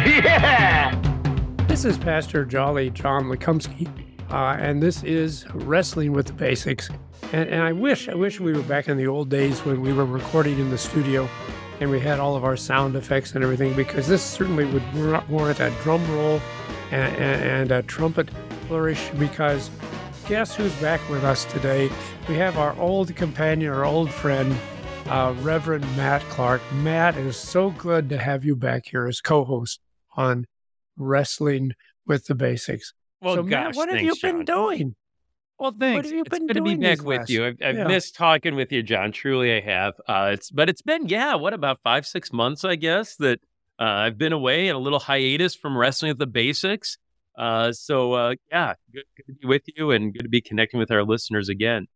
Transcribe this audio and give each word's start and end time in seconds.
yeah! 0.06 0.94
This 1.66 1.84
is 1.84 1.98
Pastor 1.98 2.46
Jolly 2.46 2.88
John 2.88 3.24
Lekumsky, 3.24 3.86
uh, 4.30 4.56
and 4.58 4.82
this 4.82 5.02
is 5.02 5.44
Wrestling 5.52 6.12
with 6.12 6.26
the 6.26 6.32
Basics. 6.32 6.88
And, 7.34 7.50
and 7.50 7.62
I 7.62 7.72
wish, 7.72 8.08
I 8.08 8.14
wish 8.14 8.40
we 8.40 8.54
were 8.54 8.62
back 8.62 8.88
in 8.88 8.96
the 8.96 9.06
old 9.06 9.28
days 9.28 9.62
when 9.66 9.82
we 9.82 9.92
were 9.92 10.06
recording 10.06 10.58
in 10.58 10.70
the 10.70 10.78
studio 10.78 11.28
and 11.80 11.90
we 11.90 12.00
had 12.00 12.18
all 12.18 12.34
of 12.34 12.44
our 12.44 12.56
sound 12.56 12.96
effects 12.96 13.34
and 13.34 13.44
everything, 13.44 13.74
because 13.74 14.08
this 14.08 14.22
certainly 14.22 14.64
would 14.64 15.28
warrant 15.28 15.60
a 15.60 15.70
drum 15.82 16.02
roll 16.16 16.40
and, 16.92 17.14
and, 17.16 17.42
and 17.42 17.70
a 17.70 17.82
trumpet 17.82 18.30
flourish. 18.68 19.10
Because 19.18 19.70
guess 20.28 20.54
who's 20.54 20.74
back 20.76 21.06
with 21.10 21.24
us 21.24 21.44
today? 21.44 21.90
We 22.26 22.36
have 22.36 22.56
our 22.56 22.74
old 22.80 23.14
companion, 23.16 23.70
our 23.70 23.84
old 23.84 24.10
friend, 24.10 24.56
uh, 25.08 25.34
Reverend 25.40 25.84
Matt 25.94 26.22
Clark. 26.30 26.62
Matt, 26.72 27.18
it 27.18 27.26
is 27.26 27.36
so 27.36 27.68
good 27.72 28.08
to 28.08 28.16
have 28.16 28.46
you 28.46 28.56
back 28.56 28.86
here 28.86 29.06
as 29.06 29.20
co-host 29.20 29.78
on 30.20 30.46
Wrestling 30.96 31.72
with 32.06 32.26
the 32.26 32.34
Basics. 32.34 32.92
Well, 33.20 33.36
so, 33.36 33.42
gosh, 33.42 33.74
Matt, 33.74 33.76
what 33.76 33.90
have 33.92 34.00
you 34.02 34.14
been 34.20 34.44
doing? 34.44 34.94
Well, 35.58 35.74
thanks. 35.78 35.96
What 35.96 36.04
have 36.06 36.14
you 36.14 36.20
it's 36.22 36.30
been 36.30 36.46
good 36.46 36.54
to 36.56 36.62
be 36.62 36.70
doing 36.70 36.80
back 36.80 37.02
with 37.04 37.18
last- 37.18 37.30
you. 37.30 37.46
I've, 37.46 37.56
I've 37.62 37.76
Yeah. 37.76 37.86
missed 37.86 38.14
talking 38.14 38.54
with 38.54 38.72
you, 38.72 38.82
John. 38.82 39.12
Truly, 39.12 39.52
I 39.54 39.60
have. 39.60 39.94
Uh, 40.08 40.30
it's 40.32 40.50
but 40.50 40.68
it's 40.70 40.82
been 40.82 41.06
yeah, 41.08 41.34
what 41.34 41.52
about 41.52 41.80
five, 41.82 42.06
six 42.06 42.32
months, 42.32 42.64
I 42.64 42.76
guess, 42.76 43.16
that 43.16 43.40
uh, 43.78 43.84
I've 43.84 44.16
been 44.18 44.32
away 44.32 44.68
in 44.68 44.76
a 44.76 44.78
little 44.78 44.98
hiatus 45.00 45.54
from 45.54 45.76
wrestling 45.76 46.10
with 46.10 46.18
the 46.18 46.26
basics. 46.26 46.96
Uh, 47.38 47.72
so 47.72 48.12
uh, 48.14 48.34
yeah, 48.50 48.74
good, 48.92 49.04
good 49.16 49.26
to 49.26 49.32
be 49.34 49.46
with 49.46 49.62
you 49.76 49.90
and 49.90 50.12
good 50.12 50.22
to 50.22 50.28
be 50.28 50.40
connecting 50.40 50.80
with 50.80 50.90
our 50.90 51.04
listeners 51.04 51.48
again. 51.48 51.86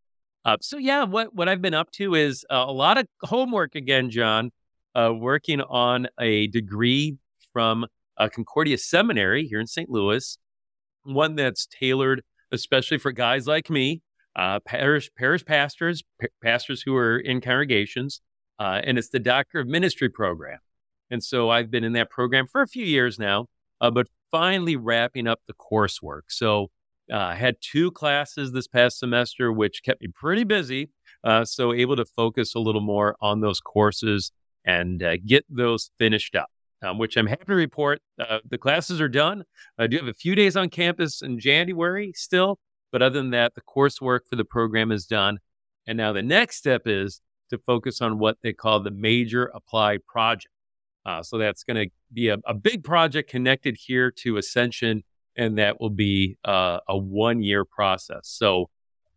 Uh, 0.44 0.59
so 0.61 0.77
yeah, 0.77 1.05
what 1.05 1.34
what 1.34 1.48
I've 1.48 1.62
been 1.62 1.75
up 1.75 1.91
to 1.92 2.14
is 2.14 2.44
uh, 2.50 2.64
a 2.69 2.72
lot 2.72 2.98
of 2.98 3.06
homework 3.22 3.75
again, 3.75 4.11
John. 4.11 4.53
Uh, 4.94 5.12
working 5.12 5.61
on 5.61 6.06
a 6.20 6.47
degree 6.48 7.16
from 7.53 7.84
uh, 8.18 8.28
Concordia 8.28 8.78
Seminary 8.78 9.46
here 9.46 9.60
in 9.60 9.66
St. 9.66 9.90
Louis, 9.90 10.38
one 11.04 11.34
that's 11.34 11.66
tailored 11.66 12.22
especially 12.54 12.98
for 12.98 13.12
guys 13.12 13.46
like 13.46 13.68
me, 13.68 14.00
uh, 14.36 14.60
parish 14.60 15.10
parish 15.16 15.44
pastors, 15.44 16.02
pa- 16.20 16.28
pastors 16.42 16.82
who 16.82 16.96
are 16.96 17.18
in 17.18 17.40
congregations, 17.40 18.20
uh, 18.58 18.80
and 18.84 18.96
it's 18.96 19.10
the 19.10 19.18
Doctor 19.18 19.60
of 19.60 19.66
Ministry 19.66 20.08
program. 20.08 20.58
And 21.10 21.22
so 21.22 21.50
I've 21.50 21.70
been 21.70 21.84
in 21.84 21.92
that 21.92 22.10
program 22.10 22.46
for 22.46 22.62
a 22.62 22.66
few 22.66 22.84
years 22.84 23.18
now, 23.18 23.46
uh, 23.80 23.90
but 23.90 24.06
finally 24.30 24.76
wrapping 24.76 25.26
up 25.26 25.40
the 25.46 25.54
coursework. 25.54 26.22
So 26.28 26.70
uh, 27.12 27.18
I 27.18 27.34
had 27.34 27.56
two 27.60 27.90
classes 27.90 28.52
this 28.52 28.66
past 28.66 28.98
semester, 28.98 29.52
which 29.52 29.82
kept 29.84 30.00
me 30.00 30.08
pretty 30.08 30.44
busy. 30.44 30.90
Uh, 31.22 31.44
so 31.44 31.72
able 31.72 31.96
to 31.96 32.04
focus 32.04 32.54
a 32.54 32.60
little 32.60 32.80
more 32.80 33.16
on 33.20 33.40
those 33.40 33.60
courses 33.60 34.32
and 34.64 35.02
uh, 35.02 35.16
get 35.24 35.44
those 35.48 35.90
finished 35.98 36.34
up. 36.34 36.50
Um, 36.84 36.98
which 36.98 37.16
I'm 37.16 37.27
happy 37.27 37.44
to 37.46 37.54
report. 37.54 38.02
Uh, 38.20 38.40
the 38.48 38.58
classes 38.58 39.00
are 39.00 39.08
done. 39.08 39.44
I 39.78 39.86
do 39.86 39.96
have 39.96 40.06
a 40.06 40.12
few 40.12 40.34
days 40.34 40.54
on 40.54 40.68
campus 40.68 41.22
in 41.22 41.38
January 41.38 42.12
still, 42.14 42.58
but 42.92 43.00
other 43.00 43.18
than 43.18 43.30
that, 43.30 43.54
the 43.54 43.62
coursework 43.62 44.20
for 44.28 44.36
the 44.36 44.44
program 44.44 44.92
is 44.92 45.06
done. 45.06 45.38
And 45.86 45.96
now 45.96 46.12
the 46.12 46.22
next 46.22 46.56
step 46.56 46.82
is 46.84 47.22
to 47.50 47.59
focus 47.59 48.03
on 48.03 48.19
what 48.19 48.38
they 48.42 48.53
call 48.53 48.81
the 48.81 48.91
major 48.91 49.47
applied 49.54 50.04
project. 50.06 50.53
Uh, 51.06 51.22
so 51.22 51.38
that's 51.38 51.64
going 51.64 51.88
to 51.88 51.91
be 52.12 52.28
a, 52.28 52.38
a 52.47 52.54
big 52.54 52.84
project 52.84 53.30
connected 53.30 53.76
here 53.78 54.10
to 54.10 54.36
Ascension, 54.36 55.04
and 55.36 55.56
that 55.59 55.80
will 55.80 55.91
be 55.91 56.36
uh, 56.44 56.80
a 56.88 56.97
one 56.97 57.42
year 57.42 57.64
process. 57.64 58.22
So, 58.25 58.69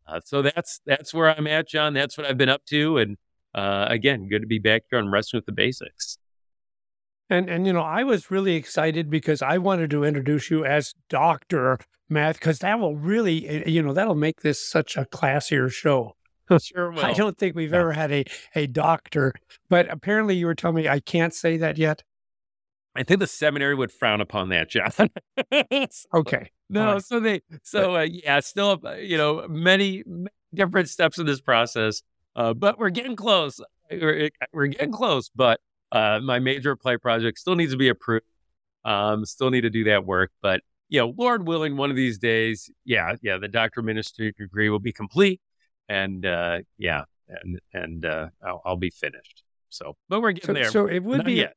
uh, 0.08 0.22
so 0.24 0.42
that's 0.42 0.80
that's 0.86 1.14
where 1.14 1.36
I'm 1.36 1.48
at, 1.48 1.68
John. 1.68 1.94
That's 1.94 2.18
what 2.18 2.28
I've 2.28 2.38
been 2.38 2.50
up 2.50 2.66
to, 2.68 2.98
and 2.98 3.18
uh, 3.54 3.88
again, 3.90 4.28
good 4.30 4.42
to 4.42 4.48
be 4.48 4.60
back 4.60 4.84
here 4.90 5.00
on 5.00 5.10
wrestling 5.10 5.40
with 5.40 5.46
the 5.46 5.52
basics. 5.52 6.18
And 7.30 7.50
and 7.50 7.66
you 7.68 7.74
know, 7.74 7.82
I 7.82 8.04
was 8.04 8.32
really 8.32 8.56
excited 8.56 9.10
because 9.10 9.42
I 9.42 9.58
wanted 9.58 9.90
to 9.92 10.04
introduce 10.04 10.50
you 10.50 10.64
as 10.66 10.94
Doctor 11.10 11.78
Matt, 12.10 12.36
because 12.36 12.60
that 12.60 12.80
will 12.80 12.96
really, 12.96 13.48
eh, 13.48 13.64
you 13.68 13.82
know, 13.82 13.92
that'll 13.94 14.16
make 14.16 14.42
this 14.42 14.66
such 14.66 14.96
a 14.96 15.06
classier 15.06 15.72
show. 15.72 16.16
Sure 16.62 16.92
will. 16.92 17.04
I 17.04 17.12
don't 17.12 17.38
think 17.38 17.58
we've 17.58 17.74
Yeah. 17.74 17.80
ever 17.80 17.92
had 17.92 18.12
a 18.14 18.24
a 18.56 18.68
doctor, 18.68 19.34
but 19.68 19.90
apparently 19.92 20.36
you 20.38 20.46
were 20.46 20.56
telling 20.56 20.76
me 20.78 20.88
I 20.88 21.02
can't 21.02 21.34
say 21.34 21.58
that 21.58 21.78
yet. 21.78 22.04
I 22.96 23.04
think 23.04 23.20
the 23.20 23.28
seminary 23.28 23.76
would 23.76 23.92
frown 23.92 24.22
upon 24.22 24.48
that, 24.50 24.70
John. 24.70 24.92
Okay, 26.14 26.50
No, 26.70 26.94
right. 26.94 27.04
so 27.04 27.20
they, 27.20 27.42
so 27.64 27.96
uh, 27.98 28.02
yeah, 28.10 28.40
still, 28.40 28.80
uh, 28.84 28.94
you 28.96 29.18
know, 29.18 29.46
many, 29.48 30.04
many 30.08 30.30
different 30.54 30.90
steps 30.90 31.20
in 31.20 31.26
this 31.28 31.40
process, 31.42 32.02
uh, 32.36 32.54
but 32.54 32.80
we're 32.80 32.90
getting 32.90 33.16
close. 33.16 33.60
We're, 33.92 34.30
we're 34.52 34.68
getting 34.68 34.92
close, 34.92 35.30
but 35.36 35.60
uh, 35.92 36.20
my 36.24 36.40
major 36.40 36.72
applied 36.72 37.02
project 37.02 37.40
still 37.40 37.56
needs 37.56 37.72
to 37.72 37.78
be 37.78 37.90
approved. 37.90 38.26
Um, 38.86 39.26
still 39.26 39.50
need 39.50 39.62
to 39.62 39.70
do 39.70 39.86
that 39.86 40.06
work, 40.06 40.32
but 40.42 40.62
you 40.90 41.00
know, 41.00 41.14
Lord 41.18 41.48
willing, 41.48 41.76
one 41.76 41.90
of 41.90 41.96
these 41.96 42.18
days, 42.18 42.70
yeah, 42.86 43.16
yeah, 43.22 43.38
the 43.38 43.48
doctor 43.48 43.82
ministry 43.82 44.34
degree 44.38 44.70
will 44.70 44.80
be 44.80 44.94
complete, 44.94 45.42
and 45.90 46.26
uh, 46.26 46.60
yeah, 46.78 47.04
and 47.28 47.60
and 47.74 48.06
uh, 48.06 48.28
I'll, 48.46 48.62
I'll 48.66 48.78
be 48.78 48.90
finished. 48.90 49.44
So, 49.70 49.98
but 50.08 50.22
we're 50.22 50.32
getting 50.32 50.48
so, 50.48 50.54
there. 50.54 50.72
so 50.72 50.86
it 50.88 51.04
would 51.04 51.18
Not 51.18 51.26
be 51.26 51.34
yet. 51.34 51.56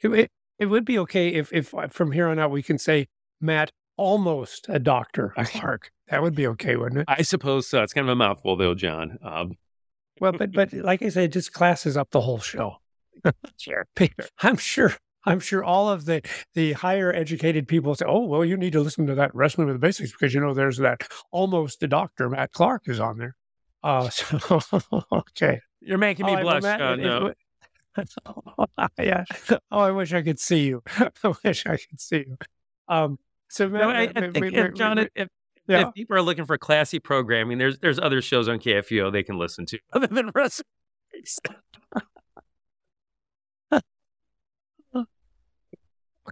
it, 0.00 0.30
it, 0.58 0.66
would 0.66 0.84
be 0.84 0.98
okay 1.00 1.28
if 1.28 1.52
if 1.52 1.74
uh, 1.74 1.88
from 1.88 2.12
here 2.12 2.28
on 2.28 2.38
out 2.38 2.50
we 2.50 2.62
can 2.62 2.78
say 2.78 3.08
Matt 3.40 3.72
almost 3.96 4.66
a 4.68 4.78
doctor 4.78 5.34
Clark. 5.44 5.90
That 6.08 6.22
would 6.22 6.34
be 6.34 6.46
okay, 6.48 6.76
wouldn't 6.76 7.02
it? 7.02 7.04
I 7.08 7.22
suppose 7.22 7.68
so. 7.68 7.82
It's 7.82 7.92
kind 7.92 8.06
of 8.06 8.12
a 8.12 8.16
mouthful, 8.16 8.56
though, 8.56 8.74
John. 8.74 9.18
Um, 9.22 9.52
Well, 10.20 10.32
but 10.32 10.52
but 10.52 10.72
like 10.72 11.02
I 11.02 11.08
said, 11.08 11.24
it 11.24 11.32
just 11.32 11.52
classes 11.52 11.96
up 11.96 12.10
the 12.10 12.20
whole 12.20 12.40
show. 12.40 12.76
Sure. 13.58 13.86
I'm 14.42 14.56
sure. 14.56 14.92
I'm 15.24 15.38
sure 15.38 15.62
all 15.62 15.88
of 15.88 16.04
the 16.04 16.20
the 16.54 16.72
higher 16.72 17.12
educated 17.14 17.68
people 17.68 17.94
say, 17.94 18.04
"Oh, 18.08 18.24
well, 18.26 18.44
you 18.44 18.56
need 18.56 18.72
to 18.72 18.80
listen 18.80 19.06
to 19.06 19.14
that 19.14 19.32
wrestling 19.34 19.68
with 19.68 19.76
the 19.76 19.78
basics 19.78 20.10
because 20.10 20.34
you 20.34 20.40
know 20.40 20.52
there's 20.52 20.78
that 20.78 21.06
almost 21.30 21.80
a 21.84 21.86
doctor 21.88 22.28
Matt 22.28 22.50
Clark 22.52 22.82
is 22.88 22.98
on 22.98 23.18
there." 23.18 23.36
Uh, 23.84 24.08
so 24.10 24.40
okay, 25.12 25.60
You're 25.80 25.98
making 25.98 26.26
me 26.26 26.32
All 26.32 26.36
right, 26.38 26.44
well, 26.44 26.60
blush, 26.60 26.62
Matt, 26.64 26.78
John. 26.80 27.00
it- 27.00 27.04
it 27.04 28.08
no. 28.26 28.42
wa- 28.58 28.88
yeah. 28.98 29.24
Oh, 29.70 29.78
I 29.78 29.90
wish 29.92 30.12
I 30.12 30.22
could 30.22 30.40
see 30.40 30.64
you. 30.66 30.82
I 30.98 31.10
wish 31.44 31.66
I 31.66 31.76
could 31.76 32.00
see 32.00 32.24
you. 32.26 32.36
Um. 32.88 33.18
So, 33.48 33.68
Matt, 33.68 33.82
No, 33.82 33.90
I, 33.90 34.02
I 34.02 34.30
think, 34.30 34.40
we- 34.40 34.56
if, 34.56 34.72
we- 34.72 34.78
John, 34.78 34.96
we- 34.96 35.08
if, 35.14 35.28
yeah. 35.68 35.86
if 35.88 35.94
people 35.94 36.16
are 36.16 36.22
looking 36.22 36.46
for 36.46 36.58
classy 36.58 36.98
programming, 36.98 37.58
there's 37.58 37.78
there's 37.78 38.00
other 38.00 38.20
shows 38.22 38.48
on 38.48 38.58
KFUO 38.58 39.12
they 39.12 39.22
can 39.22 39.38
listen 39.38 39.66
to 39.66 39.78
other 39.92 40.08
than 40.08 40.32
wrestling. 40.34 40.66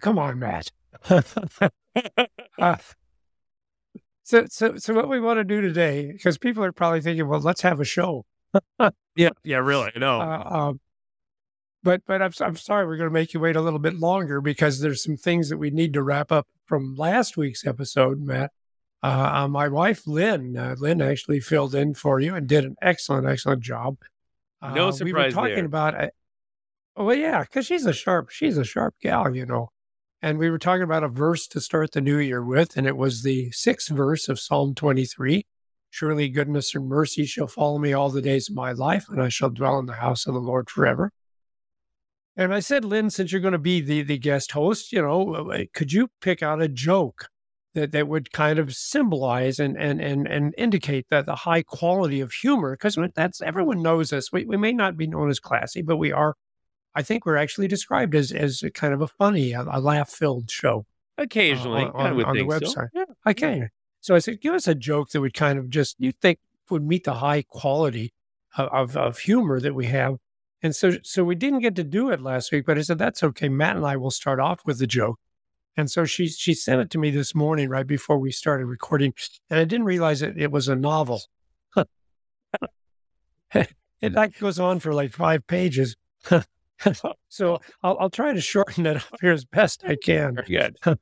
Come 0.00 0.18
on, 0.18 0.38
Matt. 0.38 0.70
Uh, 2.58 2.76
so, 4.22 4.44
so, 4.48 4.76
so, 4.76 4.94
what 4.94 5.08
we 5.08 5.18
want 5.18 5.38
to 5.38 5.44
do 5.44 5.60
today, 5.60 6.12
because 6.12 6.38
people 6.38 6.62
are 6.62 6.72
probably 6.72 7.00
thinking, 7.00 7.26
well, 7.26 7.40
let's 7.40 7.62
have 7.62 7.80
a 7.80 7.84
show. 7.84 8.26
yeah, 9.16 9.30
yeah, 9.42 9.56
really. 9.56 9.90
No, 9.96 10.20
Uh, 10.20 10.48
um, 10.50 10.80
but, 11.82 12.02
but 12.06 12.20
I'm, 12.20 12.32
I'm 12.40 12.56
sorry, 12.56 12.86
we're 12.86 12.96
going 12.98 13.08
to 13.08 13.14
make 13.14 13.32
you 13.34 13.40
wait 13.40 13.56
a 13.56 13.60
little 13.60 13.78
bit 13.78 13.94
longer 13.94 14.40
because 14.40 14.80
there's 14.80 15.02
some 15.02 15.16
things 15.16 15.48
that 15.48 15.56
we 15.56 15.70
need 15.70 15.94
to 15.94 16.02
wrap 16.02 16.30
up 16.30 16.46
from 16.66 16.94
last 16.96 17.36
week's 17.36 17.66
episode, 17.66 18.20
Matt. 18.20 18.52
Uh, 19.02 19.30
uh, 19.34 19.48
my 19.48 19.66
wife, 19.66 20.06
Lynn, 20.06 20.56
uh, 20.56 20.76
Lynn 20.78 21.00
actually 21.00 21.40
filled 21.40 21.74
in 21.74 21.94
for 21.94 22.20
you 22.20 22.34
and 22.34 22.46
did 22.46 22.64
an 22.64 22.76
excellent, 22.82 23.26
excellent 23.26 23.62
job. 23.62 23.96
No 24.62 24.88
Uh, 24.88 24.92
we 25.02 25.12
were 25.12 25.30
talking 25.30 25.54
there. 25.54 25.64
about, 25.64 25.94
uh, 26.00 26.08
oh, 26.96 27.06
well, 27.06 27.16
yeah, 27.16 27.40
because 27.40 27.66
she's 27.66 27.86
a 27.86 27.94
sharp, 27.94 28.28
she's 28.30 28.58
a 28.58 28.64
sharp 28.64 28.94
gal, 29.00 29.34
you 29.34 29.46
know. 29.46 29.70
And 30.22 30.38
we 30.38 30.50
were 30.50 30.58
talking 30.58 30.82
about 30.82 31.02
a 31.02 31.08
verse 31.08 31.46
to 31.48 31.60
start 31.60 31.92
the 31.92 32.00
new 32.02 32.18
year 32.18 32.44
with, 32.44 32.76
and 32.76 32.86
it 32.86 32.96
was 32.96 33.22
the 33.22 33.50
sixth 33.52 33.88
verse 33.88 34.28
of 34.28 34.38
Psalm 34.38 34.74
23. 34.74 35.46
Surely 35.88 36.28
goodness 36.28 36.74
and 36.74 36.86
mercy 36.86 37.24
shall 37.24 37.46
follow 37.46 37.78
me 37.78 37.94
all 37.94 38.10
the 38.10 38.20
days 38.20 38.50
of 38.50 38.54
my 38.54 38.72
life, 38.72 39.06
and 39.08 39.22
I 39.22 39.30
shall 39.30 39.48
dwell 39.48 39.78
in 39.78 39.86
the 39.86 39.94
house 39.94 40.26
of 40.26 40.34
the 40.34 40.40
Lord 40.40 40.68
forever. 40.68 41.10
And 42.36 42.54
I 42.54 42.60
said, 42.60 42.84
Lynn, 42.84 43.08
since 43.08 43.32
you're 43.32 43.40
going 43.40 43.52
to 43.52 43.58
be 43.58 43.80
the, 43.80 44.02
the 44.02 44.18
guest 44.18 44.52
host, 44.52 44.92
you 44.92 45.00
know, 45.00 45.34
uh, 45.34 45.64
could 45.72 45.92
you 45.92 46.08
pick 46.20 46.42
out 46.42 46.62
a 46.62 46.68
joke 46.68 47.28
that, 47.74 47.92
that 47.92 48.06
would 48.06 48.30
kind 48.30 48.58
of 48.58 48.74
symbolize 48.74 49.58
and, 49.58 49.76
and, 49.76 50.00
and, 50.02 50.28
and 50.28 50.54
indicate 50.58 51.06
that 51.10 51.24
the 51.24 51.34
high 51.34 51.62
quality 51.62 52.20
of 52.20 52.32
humor? 52.32 52.72
Because 52.72 52.98
that's 53.14 53.40
everyone 53.40 53.82
knows 53.82 54.12
us. 54.12 54.30
We, 54.30 54.44
we 54.44 54.58
may 54.58 54.72
not 54.72 54.98
be 54.98 55.06
known 55.06 55.30
as 55.30 55.40
classy, 55.40 55.80
but 55.80 55.96
we 55.96 56.12
are 56.12 56.34
I 56.94 57.02
think 57.02 57.24
were 57.24 57.36
actually 57.36 57.68
described 57.68 58.14
as 58.14 58.32
as 58.32 58.62
a 58.62 58.70
kind 58.70 58.92
of 58.92 59.00
a 59.00 59.06
funny, 59.06 59.52
a, 59.52 59.62
a 59.62 59.80
laugh 59.80 60.10
filled 60.10 60.50
show 60.50 60.86
uh, 61.18 61.22
Occasionally, 61.22 61.84
on, 61.84 61.92
I 61.94 62.10
on, 62.10 62.16
would 62.16 62.26
on 62.26 62.36
the 62.36 62.40
think 62.40 62.52
so. 62.52 62.58
website. 62.58 62.88
Yeah. 62.94 63.04
I 63.24 63.32
can. 63.32 63.70
So 64.00 64.14
I 64.14 64.18
said, 64.18 64.40
give 64.40 64.54
us 64.54 64.66
a 64.66 64.74
joke 64.74 65.10
that 65.10 65.20
would 65.20 65.34
kind 65.34 65.58
of 65.58 65.68
just 65.68 65.96
you 65.98 66.12
think 66.12 66.38
would 66.70 66.84
meet 66.84 67.04
the 67.04 67.14
high 67.14 67.42
quality 67.42 68.12
of, 68.56 68.68
of, 68.68 68.96
of 68.96 69.18
humor 69.18 69.60
that 69.60 69.74
we 69.74 69.86
have. 69.86 70.16
And 70.62 70.74
so 70.74 70.92
so 71.02 71.24
we 71.24 71.34
didn't 71.34 71.60
get 71.60 71.76
to 71.76 71.84
do 71.84 72.10
it 72.10 72.20
last 72.20 72.52
week, 72.52 72.66
but 72.66 72.78
I 72.78 72.82
said 72.82 72.98
that's 72.98 73.22
okay. 73.22 73.48
Matt 73.48 73.76
and 73.76 73.86
I 73.86 73.96
will 73.96 74.10
start 74.10 74.40
off 74.40 74.60
with 74.64 74.78
the 74.78 74.86
joke. 74.86 75.18
And 75.76 75.90
so 75.90 76.04
she 76.04 76.28
she 76.28 76.54
sent 76.54 76.80
it 76.80 76.90
to 76.90 76.98
me 76.98 77.10
this 77.10 77.34
morning 77.34 77.68
right 77.68 77.86
before 77.86 78.18
we 78.18 78.32
started 78.32 78.66
recording, 78.66 79.14
and 79.48 79.60
I 79.60 79.64
didn't 79.64 79.86
realize 79.86 80.20
it, 80.20 80.36
it 80.36 80.50
was 80.50 80.68
a 80.68 80.76
novel. 80.76 81.22
it 83.54 84.12
like 84.12 84.38
goes 84.38 84.58
on 84.58 84.80
for 84.80 84.92
like 84.92 85.12
five 85.12 85.46
pages. 85.46 85.96
so 87.28 87.60
I'll, 87.82 87.96
I'll 87.98 88.10
try 88.10 88.32
to 88.32 88.40
shorten 88.40 88.86
it 88.86 88.96
up 88.96 89.20
here 89.20 89.32
as 89.32 89.44
best 89.44 89.84
I 89.86 89.96
can. 89.96 90.36
Very 90.36 90.48
good. 90.48 90.76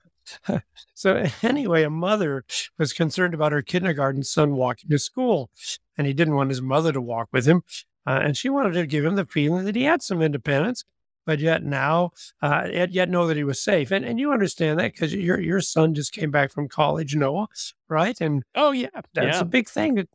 So 0.92 1.24
anyway, 1.42 1.84
a 1.84 1.90
mother 1.90 2.44
was 2.78 2.92
concerned 2.92 3.32
about 3.32 3.52
her 3.52 3.62
kindergarten 3.62 4.22
son 4.22 4.56
walking 4.56 4.90
to 4.90 4.98
school, 4.98 5.48
and 5.96 6.06
he 6.06 6.12
didn't 6.12 6.34
want 6.34 6.50
his 6.50 6.60
mother 6.60 6.92
to 6.92 7.00
walk 7.00 7.28
with 7.32 7.46
him, 7.46 7.62
uh, 8.06 8.20
and 8.22 8.36
she 8.36 8.48
wanted 8.48 8.74
to 8.74 8.86
give 8.86 9.04
him 9.04 9.14
the 9.14 9.24
feeling 9.24 9.64
that 9.64 9.76
he 9.76 9.84
had 9.84 10.02
some 10.02 10.20
independence, 10.20 10.84
but 11.24 11.38
yet 11.38 11.62
now, 11.62 12.10
uh, 12.42 12.68
yet, 12.70 12.92
yet 12.92 13.08
know 13.08 13.26
that 13.26 13.36
he 13.36 13.44
was 13.44 13.62
safe. 13.62 13.90
And 13.90 14.04
and 14.04 14.18
you 14.18 14.32
understand 14.32 14.78
that 14.80 14.92
because 14.92 15.14
your 15.14 15.40
your 15.40 15.60
son 15.60 15.94
just 15.94 16.12
came 16.12 16.30
back 16.30 16.50
from 16.50 16.68
college, 16.68 17.14
Noah, 17.14 17.48
right? 17.88 18.20
And 18.20 18.42
Oh 18.54 18.72
yeah, 18.72 18.88
that's 19.14 19.36
yeah. 19.36 19.40
a 19.40 19.44
big 19.44 19.68
thing 19.68 19.96
to 19.96 20.08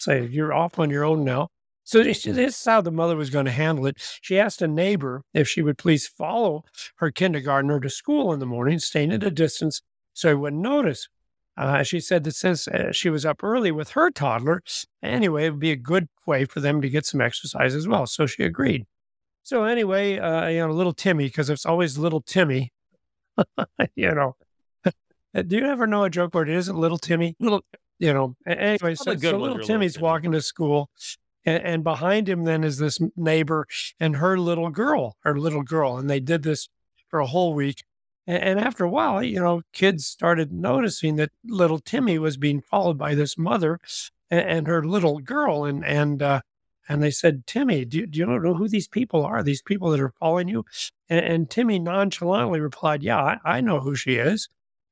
say 0.00 0.26
you're 0.26 0.52
off 0.52 0.78
on 0.78 0.90
your 0.90 1.04
own 1.04 1.24
now. 1.24 1.48
So 1.84 2.02
this, 2.02 2.26
is 2.26 2.64
how 2.64 2.80
the 2.80 2.90
mother 2.90 3.14
was 3.14 3.28
going 3.28 3.44
to 3.44 3.52
handle 3.52 3.86
it. 3.86 3.98
She 4.22 4.38
asked 4.38 4.62
a 4.62 4.68
neighbor 4.68 5.22
if 5.34 5.46
she 5.46 5.60
would 5.60 5.76
please 5.76 6.06
follow 6.06 6.64
her 6.96 7.10
kindergartner 7.10 7.78
to 7.80 7.90
school 7.90 8.32
in 8.32 8.40
the 8.40 8.46
morning, 8.46 8.78
staying 8.78 9.12
at 9.12 9.22
a 9.22 9.30
distance 9.30 9.82
so 10.14 10.28
he 10.28 10.34
wouldn't 10.34 10.62
notice. 10.62 11.08
Uh, 11.56 11.82
she 11.82 12.00
said 12.00 12.24
that 12.24 12.34
since 12.34 12.66
uh, 12.66 12.90
she 12.90 13.10
was 13.10 13.24
up 13.24 13.44
early 13.44 13.70
with 13.70 13.90
her 13.90 14.10
toddler, 14.10 14.62
anyway, 15.02 15.46
it 15.46 15.50
would 15.50 15.60
be 15.60 15.70
a 15.70 15.76
good 15.76 16.08
way 16.26 16.46
for 16.46 16.60
them 16.60 16.80
to 16.80 16.88
get 16.88 17.06
some 17.06 17.20
exercise 17.20 17.74
as 17.74 17.86
well. 17.86 18.06
So 18.06 18.26
she 18.26 18.42
agreed. 18.42 18.86
So 19.42 19.64
anyway, 19.64 20.18
uh, 20.18 20.48
you 20.48 20.66
know, 20.66 20.72
little 20.72 20.94
Timmy, 20.94 21.24
because 21.26 21.50
it's 21.50 21.66
always 21.66 21.98
little 21.98 22.22
Timmy. 22.22 22.72
you 23.94 24.14
know, 24.14 24.36
do 25.34 25.56
you 25.56 25.66
ever 25.66 25.86
know 25.86 26.04
a 26.04 26.10
joke 26.10 26.34
where 26.34 26.44
it 26.44 26.48
isn't 26.48 26.76
little 26.76 26.98
Timmy? 26.98 27.36
Little 27.38 27.62
you 27.98 28.12
know. 28.12 28.36
Anyway, 28.46 28.94
so, 28.94 29.04
so 29.04 29.12
little 29.12 29.40
little 29.40 29.58
Timmy's 29.58 29.94
Timmy. 29.94 30.02
walking 30.02 30.32
to 30.32 30.40
school, 30.40 30.90
and, 31.44 31.62
and 31.62 31.84
behind 31.84 32.28
him 32.28 32.44
then 32.44 32.64
is 32.64 32.78
this 32.78 33.00
neighbor 33.16 33.66
and 34.00 34.16
her 34.16 34.38
little 34.38 34.70
girl, 34.70 35.16
her 35.20 35.38
little 35.38 35.62
girl, 35.62 35.96
and 35.98 36.08
they 36.08 36.20
did 36.20 36.42
this 36.42 36.68
for 37.08 37.20
a 37.20 37.26
whole 37.26 37.54
week. 37.54 37.84
And, 38.26 38.42
and 38.42 38.60
after 38.60 38.84
a 38.84 38.90
while, 38.90 39.22
you 39.22 39.40
know, 39.40 39.62
kids 39.72 40.06
started 40.06 40.52
noticing 40.52 41.16
that 41.16 41.30
little 41.44 41.78
Timmy 41.78 42.18
was 42.18 42.36
being 42.36 42.60
followed 42.60 42.98
by 42.98 43.14
this 43.14 43.36
mother 43.38 43.78
and, 44.30 44.48
and 44.48 44.66
her 44.66 44.84
little 44.84 45.18
girl, 45.20 45.64
and 45.64 45.84
and 45.84 46.22
uh, 46.22 46.40
and 46.88 47.02
they 47.02 47.10
said, 47.10 47.46
Timmy, 47.46 47.84
do, 47.84 47.98
you- 47.98 48.06
do 48.06 48.18
you 48.18 48.26
know 48.26 48.54
who 48.54 48.68
these 48.68 48.88
people 48.88 49.24
are? 49.24 49.42
These 49.42 49.62
people 49.62 49.90
that 49.90 50.00
are 50.00 50.12
following 50.20 50.48
you? 50.48 50.64
And, 51.08 51.24
and 51.24 51.50
Timmy 51.50 51.78
nonchalantly 51.78 52.60
replied, 52.60 53.02
Yeah, 53.02 53.20
I, 53.22 53.38
I 53.56 53.60
know 53.60 53.80
who 53.80 53.94
she 53.94 54.16
is. 54.16 54.48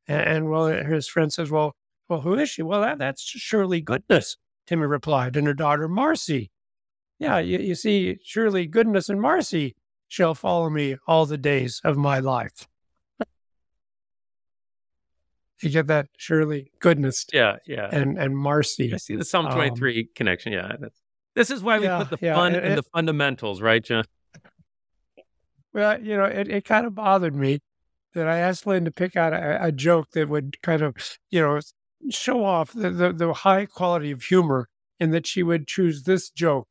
And, 0.09 0.21
and 0.23 0.51
well, 0.51 0.67
his 0.67 1.09
friend 1.09 1.33
says, 1.33 1.51
Well, 1.51 1.75
well, 2.09 2.21
who 2.23 2.35
is 2.35 2.51
she? 2.51 2.63
Well, 2.63 2.81
that, 2.83 2.99
that's 2.99 3.23
Shirley 3.23 3.81
Goodness, 3.81 4.37
Timmy 4.67 4.87
replied, 4.87 5.37
and 5.37 5.47
her 5.47 5.55
daughter 5.55 5.89
Marcy. 5.89 6.51
Yeah, 7.19 7.39
you, 7.39 7.59
you 7.59 7.75
see, 7.75 8.19
surely 8.25 8.67
goodness 8.67 9.09
and 9.09 9.21
Marcy 9.21 9.75
shall 10.09 10.35
follow 10.35 10.69
me 10.69 10.97
all 11.07 11.27
the 11.27 11.39
days 11.39 11.81
of 11.85 11.97
my 11.97 12.19
life. 12.19 12.69
you 15.63 15.71
get 15.71 15.87
that? 15.87 16.09
Surely 16.17 16.73
goodness 16.81 17.27
yeah, 17.33 17.57
yeah. 17.67 17.89
and, 17.93 18.19
and 18.19 18.37
Marcy. 18.37 18.93
I 18.93 18.97
see 18.97 19.17
the 19.17 19.25
Psalm 19.25 19.47
um, 19.47 19.55
23 19.55 20.09
connection. 20.15 20.53
Yeah. 20.53 20.73
This 21.35 21.51
is 21.51 21.63
why 21.63 21.79
we 21.79 21.85
Yeah, 21.85 22.05
put 22.05 22.21
the 22.21 22.27
yeah, 22.27 22.35
fun 22.35 22.55
and 22.55 22.67
in 22.67 22.77
the 22.77 22.83
fundamentals, 22.83 23.63
right, 23.63 23.83
John? 23.83 24.05
Well, 25.73 26.03
you 26.03 26.17
know, 26.17 26.25
it, 26.25 26.49
it 26.49 26.65
kind 26.65 26.87
of 26.87 26.95
bothered 26.95 27.35
me 27.35 27.61
that 28.15 28.29
I 28.29 28.39
asked 28.39 28.67
Lynn 28.67 28.85
to 28.85 28.91
pick 28.91 29.17
out 29.17 29.33
a, 29.33 29.67
a 29.67 29.73
joke 29.73 30.11
that 30.13 30.29
would 30.29 30.61
kind 30.63 30.83
of, 30.83 30.95
you 31.31 31.41
know, 31.41 31.61
show 32.11 32.45
off 32.45 32.73
the, 32.73 32.91
the, 32.91 33.13
the 33.13 33.33
high 33.33 33.67
quality 33.67 34.11
of 34.11 34.23
humor 34.23 34.69
and 35.01 35.13
that 35.15 35.27
she 35.27 35.43
would 35.43 35.67
choose 35.67 36.03
this 36.05 36.31
joke, 36.31 36.69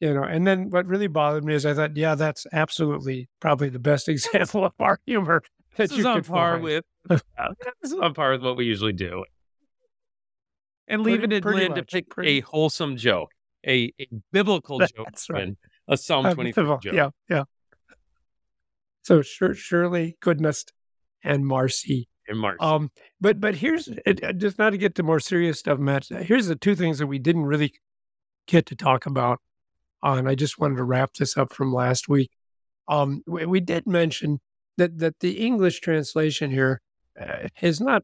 you 0.00 0.12
know. 0.14 0.22
And 0.22 0.46
then 0.46 0.70
what 0.70 0.86
really 0.86 1.06
bothered 1.06 1.44
me 1.44 1.54
is 1.54 1.64
I 1.66 1.74
thought, 1.74 1.96
yeah, 1.96 2.14
that's 2.14 2.46
absolutely 2.52 3.28
probably 3.40 3.68
the 3.68 3.78
best 3.78 4.08
example 4.08 4.64
of 4.64 4.72
our 4.78 5.00
humor 5.06 5.42
that 5.76 5.90
This 5.90 5.98
you 5.98 6.06
on 6.06 6.16
could 6.22 6.26
par 6.26 6.52
find. 6.54 6.64
with 6.64 6.84
this 7.08 7.22
is 7.82 7.92
on 7.94 8.14
par 8.14 8.32
with 8.32 8.42
what 8.42 8.56
we 8.56 8.64
usually 8.64 8.92
do. 8.92 9.24
And 10.88 11.02
leaving 11.02 11.32
it 11.32 11.42
pretty 11.42 11.60
Lynn 11.68 11.74
to 11.74 11.82
pick 11.84 12.08
pretty- 12.10 12.38
a 12.38 12.40
wholesome 12.42 12.96
joke, 12.96 13.30
a, 13.66 13.92
a 14.00 14.08
biblical 14.32 14.78
joke, 14.78 15.08
right. 15.30 15.56
A 15.88 15.96
Psalm 15.96 16.26
Uh, 16.26 16.34
23 16.34 16.64
joke. 16.64 16.84
Yeah, 16.84 17.10
yeah. 17.28 17.44
So 19.02 19.22
sure, 19.22 19.54
Shirley, 19.54 20.16
goodness, 20.20 20.64
and 21.22 21.46
Marcy 21.46 22.08
in 22.28 22.36
March. 22.38 22.58
Um, 22.60 22.90
but 23.20 23.40
but 23.40 23.54
here's 23.54 23.88
it, 23.88 24.22
uh, 24.22 24.32
just 24.32 24.58
not 24.58 24.70
to 24.70 24.78
get 24.78 24.94
to 24.96 25.02
more 25.02 25.20
serious 25.20 25.58
stuff, 25.58 25.78
Matt. 25.78 26.06
Here's 26.08 26.46
the 26.46 26.56
two 26.56 26.74
things 26.74 26.98
that 26.98 27.06
we 27.06 27.18
didn't 27.18 27.46
really 27.46 27.72
get 28.46 28.66
to 28.66 28.76
talk 28.76 29.06
about, 29.06 29.40
uh, 30.04 30.14
and 30.14 30.28
I 30.28 30.34
just 30.34 30.58
wanted 30.58 30.76
to 30.76 30.84
wrap 30.84 31.14
this 31.14 31.36
up 31.36 31.52
from 31.52 31.72
last 31.72 32.08
week. 32.08 32.30
Um, 32.88 33.22
we, 33.26 33.46
we 33.46 33.60
did 33.60 33.86
mention 33.86 34.40
that 34.76 34.98
that 34.98 35.20
the 35.20 35.38
English 35.44 35.80
translation 35.80 36.50
here 36.50 36.80
uh, 37.20 37.48
is 37.62 37.80
not 37.80 38.02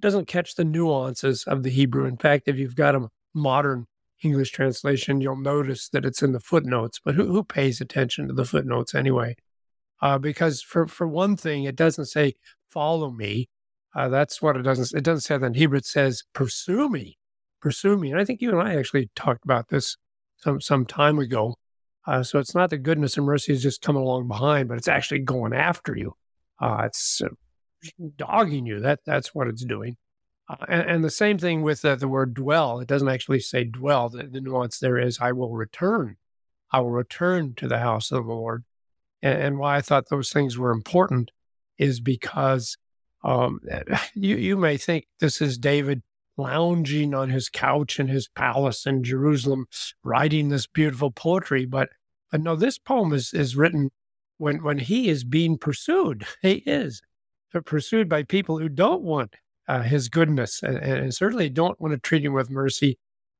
doesn't 0.00 0.26
catch 0.26 0.54
the 0.54 0.64
nuances 0.64 1.44
of 1.44 1.62
the 1.62 1.70
Hebrew. 1.70 2.06
In 2.06 2.16
fact, 2.16 2.48
if 2.48 2.58
you've 2.58 2.76
got 2.76 2.94
a 2.94 3.08
modern 3.34 3.86
English 4.22 4.50
translation, 4.50 5.20
you'll 5.20 5.36
notice 5.36 5.88
that 5.90 6.04
it's 6.04 6.22
in 6.22 6.32
the 6.32 6.40
footnotes. 6.40 7.00
But 7.04 7.14
who 7.14 7.26
who 7.26 7.44
pays 7.44 7.80
attention 7.80 8.28
to 8.28 8.34
the 8.34 8.44
footnotes 8.44 8.94
anyway? 8.94 9.36
Uh, 10.00 10.18
because 10.18 10.62
for 10.62 10.86
for 10.86 11.06
one 11.06 11.36
thing, 11.36 11.64
it 11.64 11.76
doesn't 11.76 12.06
say 12.06 12.34
follow 12.68 13.10
me. 13.10 13.48
Uh, 13.96 14.08
that's 14.10 14.42
what 14.42 14.56
it 14.56 14.62
doesn't. 14.62 14.96
It 14.96 15.02
doesn't 15.02 15.22
say 15.22 15.38
that 15.38 15.46
in 15.46 15.54
Hebrew. 15.54 15.78
It 15.78 15.86
says 15.86 16.22
pursue 16.34 16.90
me, 16.90 17.16
pursue 17.62 17.96
me. 17.96 18.10
And 18.12 18.20
I 18.20 18.24
think 18.24 18.42
you 18.42 18.50
and 18.50 18.60
I 18.60 18.76
actually 18.76 19.10
talked 19.16 19.44
about 19.44 19.68
this 19.68 19.96
some 20.36 20.60
some 20.60 20.84
time 20.84 21.18
ago. 21.18 21.56
Uh, 22.06 22.22
so 22.22 22.38
it's 22.38 22.54
not 22.54 22.70
that 22.70 22.78
goodness 22.78 23.16
and 23.16 23.26
mercy 23.26 23.52
is 23.52 23.62
just 23.62 23.82
coming 23.82 24.02
along 24.02 24.28
behind, 24.28 24.68
but 24.68 24.76
it's 24.76 24.86
actually 24.86 25.20
going 25.20 25.54
after 25.54 25.96
you. 25.96 26.14
Uh, 26.60 26.82
it's 26.84 27.22
uh, 27.22 27.28
dogging 28.16 28.66
you. 28.66 28.80
That 28.80 29.00
that's 29.06 29.34
what 29.34 29.48
it's 29.48 29.64
doing. 29.64 29.96
Uh, 30.46 30.64
and, 30.68 30.90
and 30.90 31.04
the 31.04 31.10
same 31.10 31.38
thing 31.38 31.62
with 31.62 31.82
uh, 31.82 31.96
the 31.96 32.06
word 32.06 32.34
dwell. 32.34 32.80
It 32.80 32.88
doesn't 32.88 33.08
actually 33.08 33.40
say 33.40 33.64
dwell. 33.64 34.10
The, 34.10 34.24
the 34.24 34.42
nuance 34.42 34.78
there 34.78 34.98
is 34.98 35.18
I 35.20 35.32
will 35.32 35.54
return. 35.54 36.16
I 36.70 36.80
will 36.80 36.90
return 36.90 37.54
to 37.54 37.66
the 37.66 37.78
house 37.78 38.12
of 38.12 38.26
the 38.26 38.32
Lord. 38.32 38.64
And, 39.22 39.40
and 39.40 39.58
why 39.58 39.76
I 39.76 39.80
thought 39.80 40.10
those 40.10 40.30
things 40.30 40.58
were 40.58 40.70
important 40.70 41.30
is 41.78 41.98
because 42.00 42.76
um, 43.24 43.60
you 44.14 44.36
you 44.36 44.56
may 44.56 44.76
think 44.76 45.06
this 45.20 45.40
is 45.40 45.58
David 45.58 46.02
lounging 46.36 47.14
on 47.14 47.30
his 47.30 47.48
couch 47.48 47.98
in 47.98 48.08
his 48.08 48.28
palace 48.28 48.86
in 48.86 49.02
Jerusalem, 49.02 49.66
writing 50.04 50.48
this 50.48 50.66
beautiful 50.66 51.10
poetry, 51.10 51.64
but 51.64 51.88
but 52.30 52.40
no, 52.40 52.56
this 52.56 52.78
poem 52.78 53.12
is 53.12 53.32
is 53.32 53.56
written 53.56 53.90
when 54.38 54.62
when 54.62 54.78
he 54.78 55.08
is 55.08 55.24
being 55.24 55.58
pursued. 55.58 56.26
He 56.42 56.62
is 56.66 57.00
pursued 57.64 58.08
by 58.08 58.22
people 58.22 58.58
who 58.58 58.68
don't 58.68 59.02
want 59.02 59.36
uh, 59.68 59.82
his 59.82 60.08
goodness 60.08 60.62
and, 60.62 60.76
and 60.76 61.14
certainly 61.14 61.48
don't 61.48 61.80
want 61.80 61.92
to 61.92 61.98
treat 61.98 62.24
him 62.24 62.34
with 62.34 62.50
mercy. 62.50 62.98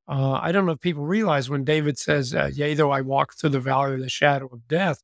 Uh, 0.08 0.38
I 0.40 0.52
don't 0.52 0.66
know 0.66 0.72
if 0.72 0.80
people 0.80 1.04
realize 1.04 1.50
when 1.50 1.64
David 1.64 1.98
says, 1.98 2.34
uh, 2.34 2.50
"Yea, 2.54 2.74
though 2.74 2.92
I 2.92 3.00
walk 3.00 3.34
through 3.34 3.50
the 3.50 3.60
valley 3.60 3.94
of 3.94 4.00
the 4.00 4.08
shadow 4.08 4.48
of 4.52 4.68
death," 4.68 5.02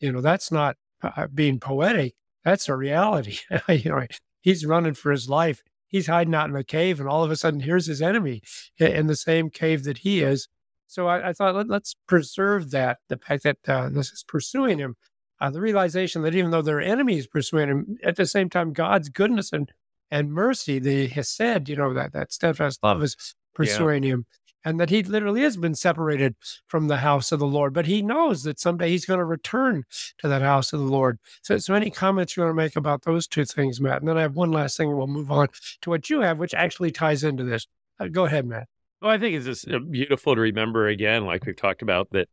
you 0.00 0.10
know 0.10 0.20
that's 0.20 0.50
not 0.50 0.76
uh, 1.02 1.26
being 1.28 1.60
poetic. 1.60 2.14
That's 2.44 2.68
a 2.68 2.76
reality. 2.76 3.38
you 3.68 3.90
know, 3.90 4.06
he's 4.40 4.64
running 4.66 4.94
for 4.94 5.10
his 5.10 5.28
life. 5.28 5.62
He's 5.86 6.06
hiding 6.06 6.34
out 6.34 6.50
in 6.50 6.56
a 6.56 6.64
cave, 6.64 7.00
and 7.00 7.08
all 7.08 7.24
of 7.24 7.30
a 7.30 7.36
sudden, 7.36 7.60
here's 7.60 7.86
his 7.86 8.02
enemy 8.02 8.42
in 8.78 9.06
the 9.06 9.16
same 9.16 9.48
cave 9.48 9.84
that 9.84 9.98
he 9.98 10.20
is. 10.20 10.48
So 10.86 11.06
I, 11.06 11.30
I 11.30 11.32
thought 11.32 11.54
let, 11.54 11.70
us 11.70 11.94
preserve 12.06 12.70
that 12.70 12.98
the 13.08 13.18
fact 13.18 13.42
that 13.44 13.56
uh, 13.66 13.88
this 13.90 14.10
is 14.10 14.24
pursuing 14.26 14.78
him, 14.78 14.96
uh, 15.40 15.50
the 15.50 15.60
realization 15.60 16.22
that 16.22 16.34
even 16.34 16.50
though 16.50 16.62
their 16.62 16.80
enemy 16.80 17.18
is 17.18 17.26
pursuing 17.26 17.68
him, 17.68 17.98
at 18.02 18.16
the 18.16 18.26
same 18.26 18.48
time, 18.50 18.72
God's 18.72 19.08
goodness 19.08 19.52
and 19.52 19.70
and 20.10 20.32
mercy, 20.32 20.78
the 20.78 21.06
Hesed, 21.06 21.68
you 21.68 21.76
know 21.76 21.92
that 21.92 22.14
that 22.14 22.32
steadfast 22.32 22.82
love 22.82 23.02
is 23.02 23.34
pursuing 23.54 24.02
him, 24.02 24.24
and 24.68 24.78
that 24.78 24.90
he 24.90 25.02
literally 25.02 25.40
has 25.42 25.56
been 25.56 25.74
separated 25.74 26.36
from 26.66 26.88
the 26.88 26.98
house 26.98 27.32
of 27.32 27.38
the 27.38 27.46
Lord. 27.46 27.72
But 27.72 27.86
he 27.86 28.02
knows 28.02 28.42
that 28.42 28.60
someday 28.60 28.90
he's 28.90 29.06
going 29.06 29.18
to 29.18 29.24
return 29.24 29.84
to 30.18 30.28
that 30.28 30.42
house 30.42 30.72
of 30.72 30.80
the 30.80 30.86
Lord. 30.86 31.18
So, 31.42 31.56
so 31.58 31.74
any 31.74 31.90
comments 31.90 32.36
you 32.36 32.42
want 32.42 32.50
to 32.50 32.62
make 32.62 32.76
about 32.76 33.02
those 33.02 33.26
two 33.26 33.44
things, 33.44 33.80
Matt? 33.80 34.00
And 34.00 34.08
then 34.08 34.18
I 34.18 34.22
have 34.22 34.36
one 34.36 34.52
last 34.52 34.76
thing, 34.76 34.88
and 34.88 34.98
we'll 34.98 35.06
move 35.06 35.30
on 35.30 35.48
to 35.82 35.90
what 35.90 36.10
you 36.10 36.20
have, 36.20 36.38
which 36.38 36.54
actually 36.54 36.90
ties 36.90 37.24
into 37.24 37.44
this. 37.44 37.66
Uh, 37.98 38.08
go 38.08 38.26
ahead, 38.26 38.46
Matt. 38.46 38.68
Well, 39.00 39.10
I 39.10 39.18
think 39.18 39.36
it's 39.36 39.46
just 39.46 39.70
uh, 39.70 39.78
beautiful 39.78 40.34
to 40.34 40.40
remember 40.40 40.86
again, 40.86 41.24
like 41.24 41.46
we've 41.46 41.56
talked 41.56 41.82
about, 41.82 42.10
that 42.10 42.28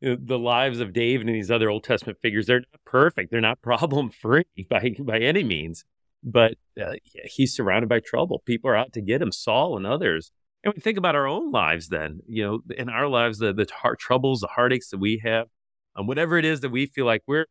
the 0.00 0.38
lives 0.38 0.80
of 0.80 0.92
David 0.92 1.26
and 1.26 1.34
these 1.36 1.50
other 1.50 1.70
Old 1.70 1.84
Testament 1.84 2.18
figures, 2.20 2.46
they're 2.46 2.60
not 2.60 2.84
perfect. 2.84 3.30
They're 3.30 3.40
not 3.40 3.62
problem 3.62 4.10
free 4.10 4.44
by, 4.70 4.94
by 5.00 5.18
any 5.18 5.42
means. 5.42 5.84
But 6.24 6.54
uh, 6.80 6.94
he's 7.24 7.52
surrounded 7.52 7.88
by 7.88 7.98
trouble. 7.98 8.42
People 8.46 8.70
are 8.70 8.76
out 8.76 8.92
to 8.92 9.00
get 9.00 9.20
him, 9.20 9.32
Saul 9.32 9.76
and 9.76 9.84
others. 9.84 10.30
And 10.64 10.74
we 10.74 10.80
think 10.80 10.98
about 10.98 11.16
our 11.16 11.26
own 11.26 11.50
lives 11.50 11.88
then, 11.88 12.20
you 12.26 12.44
know, 12.44 12.60
in 12.76 12.88
our 12.88 13.08
lives, 13.08 13.38
the, 13.38 13.52
the 13.52 13.66
heart 13.80 13.98
troubles, 13.98 14.40
the 14.40 14.48
heartaches 14.48 14.88
that 14.90 14.98
we 14.98 15.20
have, 15.24 15.48
um, 15.96 16.06
whatever 16.06 16.38
it 16.38 16.44
is 16.44 16.60
that 16.60 16.70
we 16.70 16.86
feel 16.86 17.04
like 17.04 17.22
we're 17.26 17.46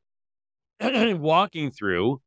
walking 0.82 1.72
through 1.72 2.22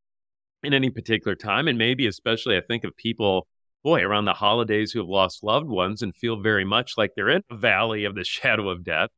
in 0.63 0.75
any 0.75 0.91
particular 0.91 1.35
time. 1.35 1.69
And 1.69 1.79
maybe 1.79 2.07
especially 2.07 2.57
I 2.57 2.61
think 2.61 2.85
of 2.85 2.95
people, 2.97 3.47
boy, 3.83 4.03
around 4.03 4.27
the 4.27 4.35
holidays 4.35 4.93
who 4.93 4.99
have 4.99 5.09
lost 5.09 5.43
loved 5.43 5.69
ones 5.69 6.03
and 6.03 6.15
feel 6.15 6.41
very 6.41 6.65
much 6.65 6.99
like 6.99 7.13
they're 7.17 7.31
in 7.31 7.43
a 7.51 7.57
valley 7.57 8.05
of 8.05 8.15
the 8.15 8.25
shadow 8.25 8.69
of 8.69 8.85
death. 8.85 9.09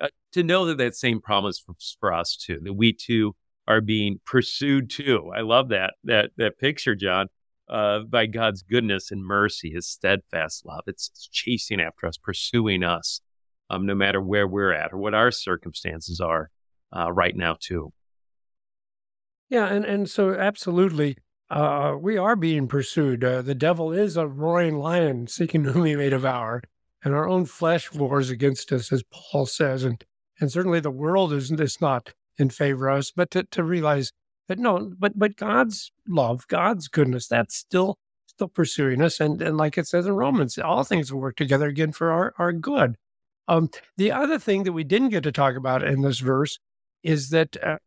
Uh, 0.00 0.08
to 0.32 0.42
know 0.42 0.64
that 0.66 0.78
that 0.78 0.96
same 0.96 1.20
promise 1.20 1.60
for, 1.60 1.74
for 2.00 2.12
us 2.12 2.36
too, 2.36 2.58
that 2.62 2.72
we 2.72 2.92
too 2.92 3.36
are 3.68 3.80
being 3.80 4.18
pursued 4.26 4.90
too. 4.90 5.30
I 5.34 5.42
love 5.42 5.68
that 5.68 5.94
that 6.04 6.30
that 6.36 6.58
picture, 6.58 6.96
John, 6.96 7.28
uh, 7.68 8.00
by 8.00 8.26
God's 8.26 8.62
goodness 8.62 9.10
and 9.10 9.24
mercy, 9.24 9.70
His 9.70 9.86
steadfast 9.86 10.66
love. 10.66 10.84
It's, 10.86 11.10
it's 11.14 11.28
chasing 11.28 11.80
after 11.80 12.06
us, 12.06 12.16
pursuing 12.16 12.84
us, 12.84 13.20
um, 13.70 13.86
no 13.86 13.94
matter 13.94 14.20
where 14.20 14.46
we're 14.46 14.72
at 14.72 14.92
or 14.92 14.98
what 14.98 15.14
our 15.14 15.30
circumstances 15.30 16.20
are 16.20 16.50
uh, 16.96 17.12
right 17.12 17.36
now 17.36 17.56
too. 17.58 17.92
Yeah, 19.48 19.66
and 19.66 19.84
and 19.84 20.08
so 20.08 20.34
absolutely, 20.34 21.16
uh, 21.50 21.96
we 22.00 22.16
are 22.16 22.36
being 22.36 22.68
pursued. 22.68 23.22
Uh, 23.22 23.42
the 23.42 23.54
devil 23.54 23.92
is 23.92 24.16
a 24.16 24.26
roaring 24.26 24.78
lion 24.78 25.26
seeking 25.26 25.64
whom 25.64 25.84
he 25.84 25.96
may 25.96 26.08
devour, 26.08 26.62
and 27.04 27.14
our 27.14 27.28
own 27.28 27.44
flesh 27.44 27.92
wars 27.92 28.30
against 28.30 28.72
us, 28.72 28.90
as 28.92 29.02
Paul 29.12 29.46
says, 29.46 29.84
and 29.84 30.02
and 30.40 30.50
certainly 30.50 30.80
the 30.80 30.90
world 30.90 31.32
is 31.32 31.50
is 31.50 31.80
not 31.80 32.14
in 32.38 32.48
favor 32.48 32.88
of 32.88 33.00
us. 33.00 33.12
But 33.14 33.30
to, 33.32 33.44
to 33.44 33.62
realize 33.62 34.12
that 34.52 34.58
no, 34.58 34.92
but 34.98 35.18
but 35.18 35.36
God's 35.36 35.90
love, 36.06 36.46
God's 36.48 36.88
goodness, 36.88 37.26
that's 37.26 37.56
still 37.56 37.98
still 38.26 38.48
pursuing 38.48 39.02
us, 39.02 39.18
and 39.18 39.40
and 39.40 39.56
like 39.56 39.78
it 39.78 39.88
says 39.88 40.06
in 40.06 40.12
Romans, 40.12 40.58
all 40.58 40.84
things 40.84 41.12
will 41.12 41.20
work 41.20 41.36
together 41.36 41.68
again 41.68 41.92
for 41.92 42.10
our 42.10 42.34
our 42.38 42.52
good. 42.52 42.96
Um, 43.48 43.70
the 43.96 44.12
other 44.12 44.38
thing 44.38 44.64
that 44.64 44.72
we 44.72 44.84
didn't 44.84 45.08
get 45.08 45.22
to 45.24 45.32
talk 45.32 45.56
about 45.56 45.82
in 45.82 46.02
this 46.02 46.20
verse 46.20 46.58
is 47.02 47.30
that 47.30 47.56
uh, 47.62 47.78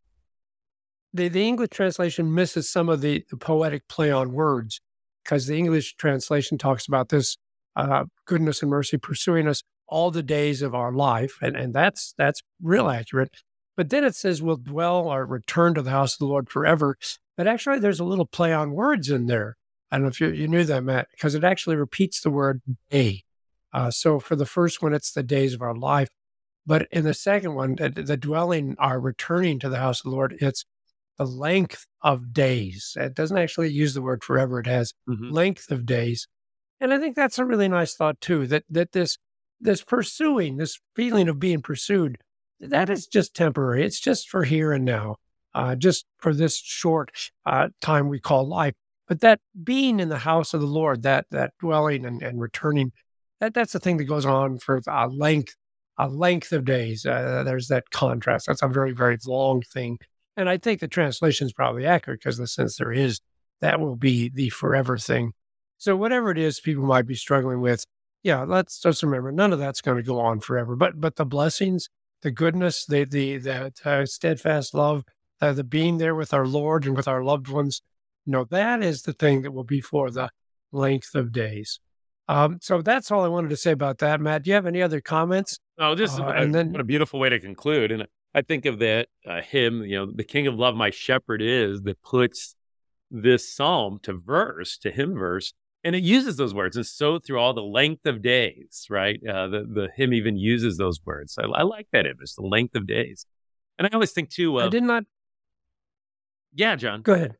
the, 1.13 1.29
the 1.29 1.47
English 1.47 1.69
translation 1.71 2.33
misses 2.33 2.69
some 2.69 2.89
of 2.89 3.01
the, 3.01 3.23
the 3.29 3.37
poetic 3.37 3.87
play 3.87 4.11
on 4.11 4.33
words 4.33 4.81
because 5.23 5.47
the 5.47 5.57
English 5.57 5.95
translation 5.95 6.57
talks 6.57 6.87
about 6.87 7.09
this 7.09 7.37
uh, 7.77 8.03
goodness 8.25 8.61
and 8.61 8.69
mercy 8.69 8.97
pursuing 8.97 9.47
us 9.47 9.63
all 9.87 10.11
the 10.11 10.23
days 10.23 10.61
of 10.61 10.75
our 10.75 10.91
life, 10.91 11.37
and, 11.41 11.55
and 11.55 11.73
that's 11.73 12.13
that's 12.17 12.41
real 12.61 12.89
accurate. 12.89 13.43
But 13.77 13.89
then 13.89 14.03
it 14.03 14.15
says 14.15 14.41
we'll 14.41 14.57
dwell 14.57 15.07
or 15.07 15.25
return 15.25 15.73
to 15.75 15.81
the 15.81 15.91
house 15.91 16.13
of 16.13 16.19
the 16.19 16.25
Lord 16.25 16.49
forever. 16.49 16.97
But 17.37 17.47
actually, 17.47 17.79
there's 17.79 17.99
a 17.99 18.05
little 18.05 18.25
play 18.25 18.53
on 18.53 18.71
words 18.71 19.09
in 19.09 19.25
there. 19.25 19.57
I 19.91 19.97
don't 19.97 20.03
know 20.03 20.09
if 20.09 20.21
you, 20.21 20.29
you 20.29 20.47
knew 20.47 20.63
that, 20.63 20.83
Matt, 20.83 21.07
because 21.11 21.35
it 21.35 21.43
actually 21.43 21.75
repeats 21.75 22.21
the 22.21 22.29
word 22.29 22.61
day. 22.89 23.23
Uh, 23.73 23.91
so 23.91 24.19
for 24.19 24.35
the 24.35 24.45
first 24.45 24.81
one, 24.81 24.93
it's 24.93 25.11
the 25.11 25.23
days 25.23 25.53
of 25.53 25.61
our 25.61 25.75
life. 25.75 26.09
But 26.65 26.87
in 26.91 27.03
the 27.03 27.13
second 27.13 27.53
one, 27.53 27.75
the, 27.75 27.89
the 27.89 28.17
dwelling, 28.17 28.75
our 28.79 28.99
returning 28.99 29.59
to 29.59 29.69
the 29.69 29.77
house 29.77 29.99
of 29.99 30.05
the 30.05 30.15
Lord, 30.15 30.37
it's 30.39 30.65
the 31.17 31.25
length 31.25 31.85
of 32.01 32.33
days. 32.33 32.95
It 32.99 33.13
doesn't 33.13 33.37
actually 33.37 33.69
use 33.71 33.93
the 33.93 34.01
word 34.01 34.23
forever, 34.23 34.59
it 34.59 34.67
has 34.67 34.93
mm-hmm. 35.07 35.29
length 35.29 35.71
of 35.71 35.85
days. 35.85 36.27
And 36.79 36.93
I 36.93 36.99
think 36.99 37.15
that's 37.15 37.39
a 37.39 37.45
really 37.45 37.67
nice 37.67 37.95
thought 37.95 38.19
too, 38.19 38.47
that 38.47 38.63
that 38.69 38.91
this 38.91 39.17
this 39.61 39.83
pursuing, 39.83 40.57
this 40.57 40.79
feeling 40.95 41.29
of 41.29 41.39
being 41.39 41.61
pursued, 41.61 42.17
that 42.59 42.89
is 42.89 43.07
just 43.07 43.35
temporary. 43.35 43.85
It's 43.85 43.99
just 43.99 44.29
for 44.29 44.43
here 44.43 44.71
and 44.71 44.85
now, 44.85 45.17
uh, 45.53 45.75
just 45.75 46.05
for 46.19 46.33
this 46.33 46.57
short 46.57 47.11
uh, 47.45 47.69
time 47.81 48.09
we 48.09 48.19
call 48.19 48.47
life. 48.47 48.73
But 49.07 49.21
that 49.21 49.39
being 49.63 49.99
in 49.99 50.09
the 50.09 50.17
house 50.17 50.53
of 50.53 50.61
the 50.61 50.67
Lord, 50.67 51.03
that 51.03 51.25
that 51.31 51.53
dwelling 51.59 52.05
and, 52.05 52.21
and 52.21 52.39
returning, 52.39 52.91
that 53.39 53.53
that's 53.53 53.73
the 53.73 53.79
thing 53.79 53.97
that 53.97 54.05
goes 54.05 54.25
on 54.25 54.57
for 54.59 54.81
a 54.87 55.07
length 55.07 55.55
a 55.97 56.09
length 56.09 56.51
of 56.51 56.65
days. 56.65 57.05
Uh, 57.05 57.43
there's 57.45 57.69
that 57.69 57.89
contrast. 57.91 58.47
That's 58.47 58.63
a 58.63 58.67
very 58.67 58.91
very 58.91 59.17
long 59.25 59.61
thing 59.61 59.99
and 60.37 60.49
I 60.49 60.57
think 60.57 60.79
the 60.79 60.87
translation 60.87 61.47
is 61.47 61.53
probably 61.53 61.85
accurate 61.85 62.19
because 62.19 62.37
the 62.37 62.47
sense 62.47 62.77
there 62.77 62.91
is, 62.91 63.21
that 63.61 63.79
will 63.79 63.95
be 63.95 64.29
the 64.29 64.49
forever 64.49 64.97
thing. 64.97 65.31
So 65.77 65.95
whatever 65.95 66.31
it 66.31 66.37
is 66.37 66.59
people 66.59 66.83
might 66.83 67.07
be 67.07 67.15
struggling 67.15 67.61
with, 67.61 67.85
yeah, 68.23 68.43
let's 68.43 68.79
just 68.79 69.03
remember 69.03 69.31
none 69.31 69.53
of 69.53 69.59
that's 69.59 69.81
going 69.81 69.97
to 69.97 70.03
go 70.03 70.19
on 70.19 70.39
forever. 70.39 70.75
But 70.75 70.99
but 70.99 71.15
the 71.15 71.25
blessings, 71.25 71.89
the 72.25 72.31
goodness, 72.31 72.87
the 72.87 73.05
the 73.05 73.37
the 73.37 73.71
uh, 73.85 74.03
steadfast 74.03 74.73
love, 74.73 75.03
uh, 75.41 75.53
the 75.53 75.63
being 75.63 75.99
there 75.99 76.15
with 76.15 76.33
our 76.33 76.47
Lord 76.47 76.87
and 76.87 76.97
with 76.97 77.07
our 77.07 77.23
loved 77.23 77.47
ones, 77.49 77.83
you 78.25 78.31
know, 78.31 78.45
that 78.45 78.83
is 78.83 79.03
the 79.03 79.13
thing 79.13 79.43
that 79.43 79.51
will 79.51 79.63
be 79.63 79.79
for 79.79 80.09
the 80.09 80.31
length 80.71 81.13
of 81.13 81.31
days. 81.31 81.79
Um, 82.27 82.57
so 82.63 82.81
that's 82.81 83.11
all 83.11 83.23
I 83.23 83.27
wanted 83.27 83.51
to 83.51 83.57
say 83.57 83.71
about 83.71 83.99
that. 83.99 84.19
Matt, 84.19 84.41
do 84.41 84.49
you 84.49 84.55
have 84.55 84.65
any 84.65 84.81
other 84.81 85.01
comments? 85.01 85.59
Oh, 85.77 85.93
just 85.93 86.19
uh, 86.19 86.25
and 86.29 86.53
then 86.53 86.71
what 86.71 86.81
a 86.81 86.85
beautiful 86.85 87.19
way 87.19 87.29
to 87.29 87.39
conclude. 87.39 87.91
And 87.91 88.07
I 88.33 88.41
think 88.41 88.65
of 88.65 88.79
that 88.79 89.07
uh, 89.23 89.41
hymn, 89.41 89.83
you 89.83 89.95
know, 89.95 90.11
the 90.11 90.23
King 90.23 90.47
of 90.47 90.57
Love, 90.57 90.75
my 90.75 90.89
shepherd 90.89 91.43
is, 91.43 91.83
that 91.83 92.01
puts 92.01 92.55
this 93.11 93.47
psalm 93.47 93.99
to 94.01 94.13
verse, 94.13 94.79
to 94.79 94.89
hymn 94.89 95.13
verse, 95.13 95.53
and 95.85 95.95
it 95.95 96.03
uses 96.03 96.35
those 96.35 96.53
words. 96.53 96.75
And 96.75 96.85
so 96.85 97.19
through 97.19 97.39
all 97.39 97.53
the 97.53 97.63
length 97.63 98.07
of 98.07 98.23
days, 98.23 98.87
right? 98.89 99.19
Uh, 99.25 99.47
the, 99.47 99.59
the 99.63 99.89
hymn 99.95 100.13
even 100.13 100.35
uses 100.35 100.77
those 100.77 100.99
words. 101.05 101.37
I, 101.37 101.45
I 101.45 101.61
like 101.61 101.87
that 101.93 102.07
image, 102.07 102.33
the 102.35 102.41
length 102.41 102.75
of 102.75 102.87
days. 102.87 103.27
And 103.77 103.87
I 103.87 103.91
always 103.93 104.11
think 104.11 104.31
too. 104.31 104.59
Uh, 104.59 104.65
I 104.65 104.69
did 104.69 104.83
not. 104.83 105.03
Yeah, 106.55 106.75
John. 106.75 107.03
Go 107.03 107.13
ahead. 107.13 107.35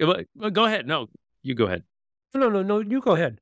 Go 0.00 0.64
ahead. 0.64 0.86
No, 0.86 1.08
you 1.42 1.54
go 1.54 1.66
ahead. 1.66 1.82
No, 2.32 2.48
no, 2.48 2.62
no. 2.62 2.80
You 2.80 3.02
go 3.02 3.12
ahead. 3.12 3.38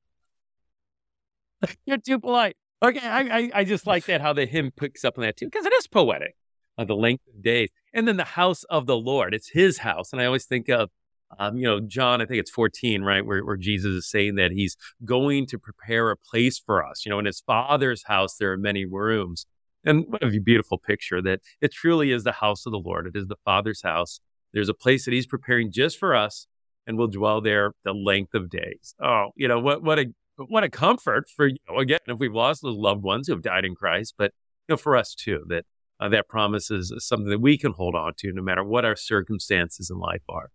You're 1.87 1.99
too 1.99 2.19
polite. 2.19 2.57
Okay, 2.83 3.01
I, 3.01 3.21
I, 3.21 3.51
I 3.55 3.65
just 3.65 3.87
like 3.87 4.07
that 4.07 4.21
how 4.21 4.33
the 4.33 4.47
hymn 4.47 4.73
picks 4.73 5.05
up 5.05 5.19
on 5.19 5.23
that 5.23 5.37
too 5.37 5.47
because 5.47 5.67
it 5.67 5.73
is 5.75 5.87
poetic 5.87 6.35
uh, 6.77 6.85
the 6.85 6.97
length 6.97 7.25
of 7.33 7.43
days. 7.43 7.71
And 7.93 8.09
then 8.09 8.17
the 8.17 8.25
house 8.25 8.65
of 8.65 8.87
the 8.87 8.97
Lord, 8.97 9.35
it's 9.35 9.51
his 9.51 9.79
house. 9.79 10.13
And 10.13 10.21
I 10.21 10.25
always 10.25 10.47
think 10.47 10.69
of, 10.69 10.91
um, 11.39 11.57
you 11.57 11.65
know, 11.65 11.81
John, 11.81 12.23
I 12.23 12.27
think 12.27 12.41
it's 12.41 12.51
14, 12.51 13.03
right, 13.03 13.25
where, 13.25 13.45
where 13.45 13.57
Jesus 13.57 13.91
is 13.91 14.11
saying 14.11 14.37
that 14.37 14.53
he's 14.53 14.77
going 15.05 15.47
to 15.47 15.59
prepare 15.59 16.11
a 16.11 16.17
place 16.17 16.59
for 16.59 16.85
us. 16.85 17.05
You 17.05 17.11
know, 17.11 17.19
in 17.19 17.27
his 17.27 17.41
father's 17.41 18.05
house, 18.05 18.37
there 18.37 18.53
are 18.53 18.59
many 18.59 18.85
rooms. 18.85 19.47
And 19.85 20.05
what 20.09 20.25
a 20.25 20.41
beautiful 20.41 20.79
picture 20.79 21.23
that 21.23 21.41
it 21.61 21.73
truly 21.73 22.11
is 22.11 22.25
the 22.25 22.33
house 22.33 22.67
of 22.67 22.73
the 22.73 22.79
Lord. 22.79 23.07
It 23.07 23.17
is 23.17 23.29
the 23.29 23.37
Father's 23.45 23.83
house. 23.83 24.21
There's 24.53 24.69
a 24.69 24.75
place 24.75 25.05
that 25.05 25.15
he's 25.15 25.27
preparing 25.27 25.71
just 25.71 25.99
for 25.99 26.17
us, 26.17 26.47
and 26.87 26.99
we'll 26.99 27.09
dwell 27.09 27.41
there 27.41 27.73
the 27.85 27.93
length 27.93 28.35
of 28.35 28.51
days. 28.51 28.95
Oh, 29.01 29.31
you 29.37 29.47
know, 29.47 29.61
what, 29.61 29.83
what 29.83 29.99
a, 29.99 30.07
what 30.37 30.65
a 30.65 30.69
comfort 30.69 31.29
for, 31.29 31.47
you 31.47 31.59
know, 31.69 31.79
again, 31.79 32.01
if 32.07 32.19
we've 32.19 32.35
lost 32.35 32.63
those 32.63 32.77
loved 32.77 33.03
ones 33.03 33.29
who 33.29 33.35
have 33.35 33.43
died 33.43 33.65
in 33.65 33.75
Christ, 33.75 34.15
but, 34.19 34.33
you 34.69 34.73
know, 34.73 34.77
for 34.77 34.97
us 34.97 35.15
too, 35.15 35.45
that 35.49 35.65
uh, 36.01 36.09
that 36.09 36.29
promise 36.29 36.71
is 36.71 36.93
something 36.99 37.29
that 37.29 37.41
we 37.41 37.59
can 37.59 37.73
hold 37.73 37.95
on 37.95 38.13
to 38.19 38.33
no 38.33 38.43
matter 38.43 38.63
what 38.63 38.85
our 38.85 38.97
circumstances 38.97 39.91
in 39.91 39.99
life 39.99 40.23
are. 40.29 40.51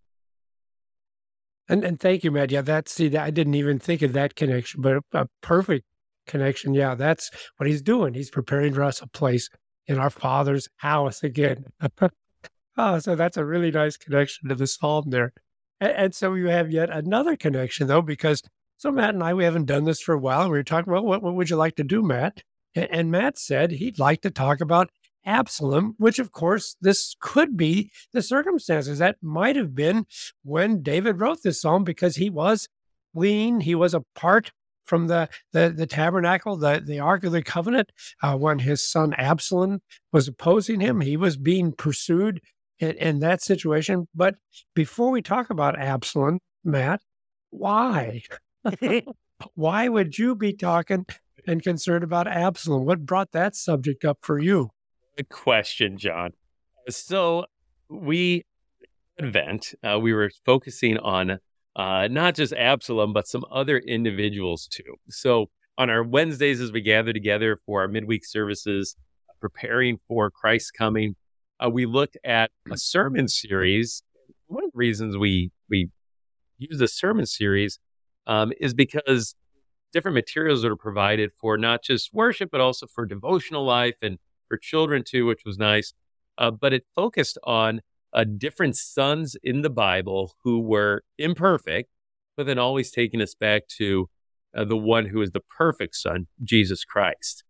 And 1.70 1.84
and 1.84 2.00
thank 2.00 2.24
you, 2.24 2.32
Matt. 2.32 2.51
Yeah, 2.51 2.62
that's 2.62 2.93
see, 2.93 3.15
I 3.15 3.29
didn't 3.29 3.55
even 3.55 3.79
think 3.79 4.01
of 4.01 4.13
that 4.13 4.36
connection, 4.36 4.82
but 4.82 4.98
a, 4.98 5.01
a 5.13 5.27
perfect 5.41 5.86
connection. 6.27 6.74
Yeah, 6.74 6.96
that's 6.96 7.29
what 7.58 7.67
he's 7.67 7.82
doing. 7.82 8.13
He's 8.13 8.29
preparing 8.29 8.74
for 8.74 8.84
us 8.84 9.01
a 9.01 9.08
place 9.08 9.50
in 9.88 9.98
our 9.98 10.10
Father's 10.10 10.67
house 10.77 11.24
again. 11.24 11.65
oh, 12.77 13.00
so 13.00 13.15
that's 13.15 13.38
a 13.38 13.46
really 13.46 13.72
nice 13.72 13.98
connection 13.98 14.50
to 14.50 14.55
the 14.55 14.67
psalm 14.67 15.10
there. 15.10 15.34
And, 15.79 15.91
and, 15.91 16.15
so 16.15 16.34
you 16.34 16.48
have 16.48 16.72
yet 16.72 16.89
another 16.89 17.36
connection 17.36 17.88
though, 17.88 18.01
because 18.01 18.41
so 18.77 18.91
Matt 18.91 19.13
and 19.13 19.24
I 19.24 19.34
we 19.34 19.46
haven't 19.46 19.65
done 19.65 19.86
this 19.86 20.01
for 20.01 20.13
a 20.13 20.20
while. 20.20 20.43
We 20.43 20.58
were 20.58 20.63
talking 20.63 20.91
about 20.91 21.05
what 21.05 21.22
what 21.22 21.36
would 21.36 21.50
you 21.50 21.55
like 21.55 21.75
to 21.75 21.84
do, 21.84 22.01
Matt? 22.01 22.43
And, 22.75 22.88
and 22.91 23.12
Matt 23.12 23.38
said 23.38 23.72
he'd 23.72 24.00
like 24.00 24.22
to 24.22 24.32
talk 24.32 24.60
about 24.60 24.89
Absalom, 25.25 25.96
which 25.98 26.20
of 26.20 26.32
course 26.32 26.75
this 26.82 27.15
could 27.20 27.56
be 27.58 27.92
the 28.12 28.22
circumstances. 28.22 29.00
That 29.00 29.18
might 29.22 29.56
have 29.56 29.75
been 29.75 30.06
when 30.44 30.82
David 30.82 31.20
wrote 31.20 31.44
this 31.44 31.62
psalm 31.62 31.84
because 31.84 32.15
he 32.15 32.30
was 32.30 32.68
fleeing, 33.13 33.62
he 33.62 33.75
was 33.75 33.94
apart 33.94 34.51
from 34.86 35.08
the, 35.08 35.30
the, 35.53 35.74
the 35.75 35.88
tabernacle, 35.88 36.58
the, 36.58 36.82
the 36.86 37.00
Ark 37.00 37.24
of 37.24 37.32
the 37.32 37.42
Covenant, 37.42 37.92
uh, 38.22 38.36
when 38.36 38.60
his 38.60 38.84
son 38.84 39.13
Absalom 39.13 39.82
was 40.12 40.27
opposing 40.27 40.80
him. 40.80 41.01
He 41.01 41.15
was 41.15 41.38
being 41.38 41.72
pursued 41.72 42.42
in, 42.80 42.92
in 42.92 43.20
that 43.20 43.42
situation. 43.42 44.08
But 44.13 44.36
before 44.74 45.10
we 45.10 45.22
talk 45.22 45.50
about 45.50 45.80
Absalom, 45.80 46.39
Matt, 46.63 47.01
why? 47.50 48.24
why 49.56 49.88
would 49.88 50.18
you 50.18 50.36
be 50.36 50.53
talking 50.53 51.06
and 51.48 51.63
concerned 51.63 52.03
about 52.03 52.27
Absalom? 52.27 52.86
What 52.86 53.06
brought 53.06 53.32
that 53.32 53.56
subject 53.56 54.06
up 54.06 54.20
for 54.22 54.39
you? 54.39 54.70
Good 55.17 55.29
question, 55.29 55.98
John. 55.98 56.32
So 56.89 57.46
we 57.89 58.46
Advent, 59.20 59.75
uh, 59.84 60.00
we 60.00 60.12
were 60.13 60.32
focusing 60.43 60.98
on 60.98 61.39
uh, 61.75 62.08
not 62.10 62.36
just 62.36 62.53
Absalom, 62.53 63.13
but 63.13 63.27
some 63.27 63.46
other 63.51 63.77
individuals 63.77 64.67
too. 64.67 64.96
So 65.10 65.50
on 65.77 65.89
our 65.89 66.03
Wednesdays, 66.03 66.60
as 66.60 66.72
we 66.72 66.82
gather 66.82 67.13
together 67.13 67.58
for 67.65 67.82
our 67.82 67.88
midweek 67.88 68.25
services, 68.25 68.96
preparing 69.43 70.00
for 70.08 70.32
Christ's 70.32 70.72
coming. 70.72 71.17
Uh, 71.60 71.70
we 71.70 71.86
looked 71.86 72.17
at 72.24 72.50
a 72.72 72.77
sermon 72.77 73.27
series. 73.27 74.01
One 74.48 74.63
of 74.63 74.72
the 74.72 74.77
reasons 74.77 75.17
we 75.17 75.51
we 75.70 75.89
use 76.58 76.79
the 76.79 76.88
sermon 76.88 77.25
series 77.25 77.77
um, 78.25 78.53
is 78.60 78.74
because 78.74 79.36
different 79.91 80.15
materials 80.15 80.62
that 80.62 80.72
are 80.72 80.77
provided 80.77 81.32
for 81.39 81.58
not 81.58 81.84
just 81.84 82.13
worship, 82.13 82.51
but 82.51 82.62
also 82.62 82.88
for 82.88 83.05
devotional 83.05 83.65
life 83.65 83.98
and 84.01 84.17
for 84.53 84.57
children 84.57 85.03
too, 85.03 85.25
which 85.25 85.41
was 85.45 85.57
nice. 85.57 85.93
Uh, 86.38 86.51
but 86.51 86.74
it 86.74 86.86
focused 86.95 87.39
on 87.43 87.81
uh, 88.13 88.24
different 88.24 88.75
sons 88.75 89.36
in 89.41 89.63
the 89.63 89.69
Bible 89.69 90.36
who 90.43 90.60
were 90.60 91.03
imperfect, 91.17 91.89
but 92.38 92.45
then 92.45 92.60
always 92.60 92.91
taking 92.91 93.19
us 93.19 93.33
back 93.33 93.67
to 93.67 94.10
uh, 94.55 94.63
the 94.63 94.77
one 94.77 95.07
who 95.07 95.24
is 95.24 95.31
the 95.31 95.39
perfect 95.39 95.95
son, 95.95 96.27
Jesus 96.43 96.86
Christ. 96.86 97.43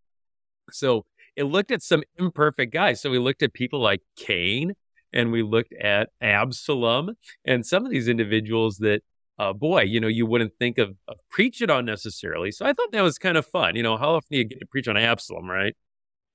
So 0.71 1.05
it 1.35 1.43
looked 1.43 1.71
at 1.71 1.83
some 1.83 2.03
imperfect 2.17 2.71
guys. 2.71 3.01
So 3.01 3.09
we 3.09 3.19
looked 3.19 3.43
at 3.43 3.53
people 3.53 3.81
like 3.81 4.01
Cain 4.15 4.73
and 5.11 5.29
we 5.33 5.43
looked 5.43 5.73
at 5.73 6.09
Absalom 6.21 7.15
and 7.43 7.65
some 7.65 7.85
of 7.85 7.91
these 7.91 8.07
individuals 8.07 8.77
that, 8.77 9.01
uh, 9.37 9.51
boy, 9.51 9.81
you 9.81 9.99
know, 9.99 10.07
you 10.07 10.25
wouldn't 10.25 10.53
think 10.57 10.77
of, 10.77 10.95
of 11.09 11.17
preaching 11.29 11.69
on 11.69 11.83
necessarily. 11.83 12.51
So 12.51 12.65
I 12.65 12.71
thought 12.71 12.93
that 12.93 13.01
was 13.01 13.17
kind 13.17 13.35
of 13.35 13.45
fun. 13.45 13.75
You 13.75 13.83
know, 13.83 13.97
how 13.97 14.11
often 14.15 14.29
do 14.31 14.37
you 14.37 14.45
get 14.45 14.61
to 14.61 14.65
preach 14.65 14.87
on 14.87 14.95
Absalom, 14.95 15.49
right? 15.49 15.75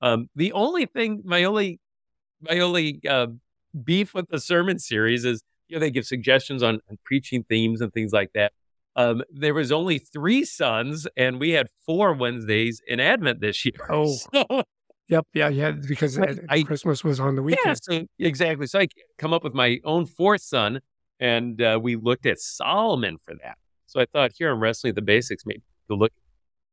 Um, 0.01 0.29
the 0.35 0.51
only 0.53 0.85
thing, 0.85 1.21
my 1.25 1.43
only, 1.43 1.79
my 2.41 2.59
only 2.59 3.01
uh, 3.07 3.27
beef 3.83 4.13
with 4.13 4.27
the 4.29 4.39
sermon 4.39 4.79
series 4.79 5.25
is, 5.25 5.41
you 5.67 5.75
know, 5.75 5.79
they 5.81 5.91
give 5.91 6.05
suggestions 6.05 6.63
on, 6.63 6.79
on 6.89 6.97
preaching 7.03 7.43
themes 7.43 7.81
and 7.81 7.93
things 7.93 8.11
like 8.13 8.31
that. 8.33 8.53
Um, 8.95 9.23
there 9.31 9.53
was 9.53 9.71
only 9.71 9.99
three 9.99 10.43
sons, 10.43 11.07
and 11.15 11.39
we 11.39 11.51
had 11.51 11.67
four 11.85 12.13
Wednesdays 12.13 12.81
in 12.87 12.99
Advent 12.99 13.39
this 13.41 13.63
year. 13.65 13.73
Oh, 13.89 14.07
So, 14.33 14.63
yep, 15.07 15.27
yeah, 15.33 15.49
yeah, 15.49 15.71
because 15.71 16.17
I- 16.19 16.63
Christmas 16.63 17.03
was 17.03 17.19
on 17.19 17.35
the 17.35 17.43
weekend. 17.43 17.65
yeah, 17.65 17.73
so 17.99 18.05
exactly. 18.19 18.67
So 18.67 18.79
I 18.79 18.87
come 19.17 19.33
up 19.33 19.43
with 19.43 19.53
my 19.53 19.79
own 19.83 20.05
fourth 20.05 20.41
son, 20.41 20.79
and 21.19 21.61
uh, 21.61 21.79
we 21.81 21.95
looked 21.95 22.25
at 22.25 22.39
Solomon 22.39 23.17
for 23.23 23.35
that. 23.43 23.57
So 23.85 23.99
I 23.99 24.05
thought 24.05 24.31
here 24.37 24.51
I'm 24.51 24.59
Wrestling 24.59 24.89
at 24.89 24.95
the 24.95 25.01
Basics, 25.01 25.43
maybe 25.45 25.61
to 25.89 25.95
look 25.95 26.11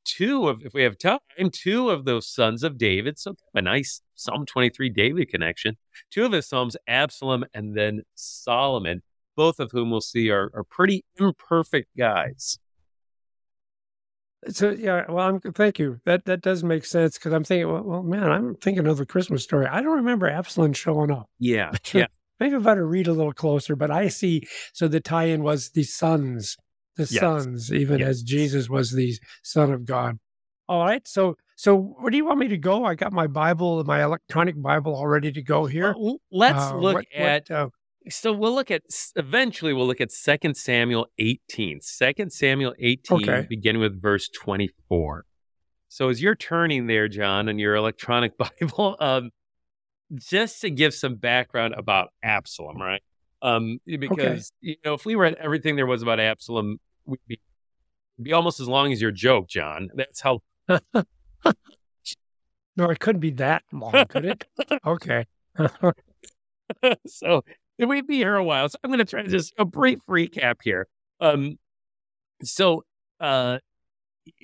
two 0.06 0.48
of, 0.48 0.62
if 0.64 0.72
we 0.72 0.82
have 0.82 0.96
time, 0.96 1.18
two 1.52 1.90
of 1.90 2.04
those 2.04 2.26
sons 2.26 2.62
of 2.62 2.78
David. 2.78 3.18
So 3.18 3.34
a 3.54 3.60
nice 3.60 4.00
Psalm 4.14 4.46
23 4.46 4.88
David 4.90 5.28
connection. 5.28 5.76
Two 6.10 6.25
of 6.25 6.32
his 6.32 6.48
Psalms, 6.48 6.76
Absalom 6.88 7.44
and 7.52 7.76
then 7.76 8.02
Solomon, 8.14 9.02
both 9.36 9.60
of 9.60 9.72
whom 9.72 9.90
we'll 9.90 10.00
see 10.00 10.30
are, 10.30 10.50
are 10.54 10.64
pretty 10.64 11.04
imperfect 11.18 11.88
guys. 11.98 12.58
So 14.48 14.70
yeah, 14.70 15.04
well, 15.08 15.26
I'm, 15.26 15.40
thank 15.40 15.78
you. 15.78 16.00
That 16.04 16.25
that 16.26 16.40
does 16.40 16.62
make 16.62 16.84
sense 16.84 17.18
because 17.18 17.32
I'm 17.32 17.42
thinking, 17.42 17.72
well, 17.72 17.82
well, 17.82 18.02
man, 18.02 18.30
I'm 18.30 18.54
thinking 18.54 18.86
of 18.86 18.96
the 18.96 19.06
Christmas 19.06 19.42
story. 19.42 19.66
I 19.66 19.80
don't 19.80 19.96
remember 19.96 20.28
Absalom 20.28 20.72
showing 20.72 21.10
up. 21.10 21.28
Yeah. 21.38 21.72
Yeah. 21.92 22.06
Maybe 22.38 22.54
I 22.54 22.58
better 22.58 22.86
read 22.86 23.06
a 23.06 23.14
little 23.14 23.32
closer. 23.32 23.76
But 23.76 23.90
I 23.90 24.08
see. 24.08 24.46
So 24.75 24.88
the 24.88 25.00
tie-in 25.00 25.42
was 25.42 25.70
the 25.70 25.84
sons, 25.84 26.58
the 26.96 27.02
Yes. 27.02 27.20
sons, 27.20 27.72
even 27.72 28.00
Yes. 28.00 28.08
as 28.08 28.22
Jesus 28.22 28.68
was 28.68 28.92
the 28.92 29.14
Son 29.42 29.72
of 29.72 29.84
God. 29.84 30.18
All 30.68 30.84
right. 30.84 31.06
So 31.06 31.36
so 31.58 31.76
where 31.76 32.10
do 32.10 32.16
you 32.16 32.24
want 32.26 32.38
me 32.38 32.48
to 32.48 32.58
go? 32.58 32.84
I 32.84 32.94
got 32.94 33.12
my 33.12 33.26
Bible, 33.26 33.82
my 33.84 34.02
electronic 34.02 34.60
Bible, 34.60 34.94
all 34.94 35.06
ready 35.06 35.32
to 35.32 35.42
go 35.42 35.64
here. 35.66 35.94
Well, 35.96 36.18
let's 36.30 36.70
Uh, 36.70 36.76
look 36.76 36.94
what- 36.94 37.06
what, 37.16 37.26
at 37.26 37.50
uh, 37.50 37.68
So 38.10 38.32
we'll 38.32 38.54
look 38.54 38.70
at 38.70 38.82
eventually 39.16 39.72
we'll 39.72 39.86
look 39.86 40.00
at 40.00 40.10
2 40.10 40.54
Samuel 40.54 41.06
18. 41.18 41.80
2 41.80 42.30
Samuel 42.30 42.74
18 42.78 43.22
Okay. 43.22 43.46
beginning 43.48 43.80
with 43.80 44.00
verse 44.00 44.28
24. 44.28 45.24
So 45.88 46.08
as 46.08 46.20
you're 46.20 46.34
turning 46.36 46.86
there 46.88 47.08
John 47.08 47.48
on 47.48 47.58
your 47.58 47.74
electronic 47.74 48.36
Bible 48.60 48.96
um 49.00 49.30
just 50.14 50.60
to 50.60 50.70
give 50.70 50.94
some 50.94 51.16
background 51.16 51.74
about 51.76 52.10
Absalom, 52.22 52.80
right? 52.80 53.02
Um 53.42 53.78
because 53.86 54.52
you 54.60 54.76
know 54.84 54.94
if 54.94 55.04
we 55.04 55.14
read 55.14 55.34
everything 55.34 55.76
there 55.76 55.86
was 55.86 56.02
about 56.02 56.20
Absalom 56.20 56.78
we'd 57.06 57.20
be, 57.26 57.40
be 58.20 58.32
almost 58.32 58.60
as 58.60 58.68
long 58.68 58.92
as 58.92 59.00
your 59.00 59.10
joke, 59.10 59.48
John. 59.48 59.90
That's 59.94 60.20
how 60.20 60.40
no, 60.68 60.81
it 62.90 62.98
couldn't 62.98 63.20
be 63.20 63.31
that 63.33 63.62
long, 63.72 64.07
could 64.09 64.24
it? 64.24 64.44
Okay. 64.87 65.26
so 67.07 67.44
we'd 67.78 68.07
be 68.07 68.16
here 68.16 68.37
a 68.37 68.44
while. 68.44 68.68
So 68.68 68.78
I'm 68.83 68.90
going 68.90 68.98
to 68.98 69.04
try 69.04 69.22
to 69.22 69.28
just 69.28 69.52
a 69.59 69.64
brief 69.64 70.00
recap 70.09 70.57
here. 70.62 70.88
Um, 71.20 71.59
so 72.42 72.85
uh, 73.20 73.59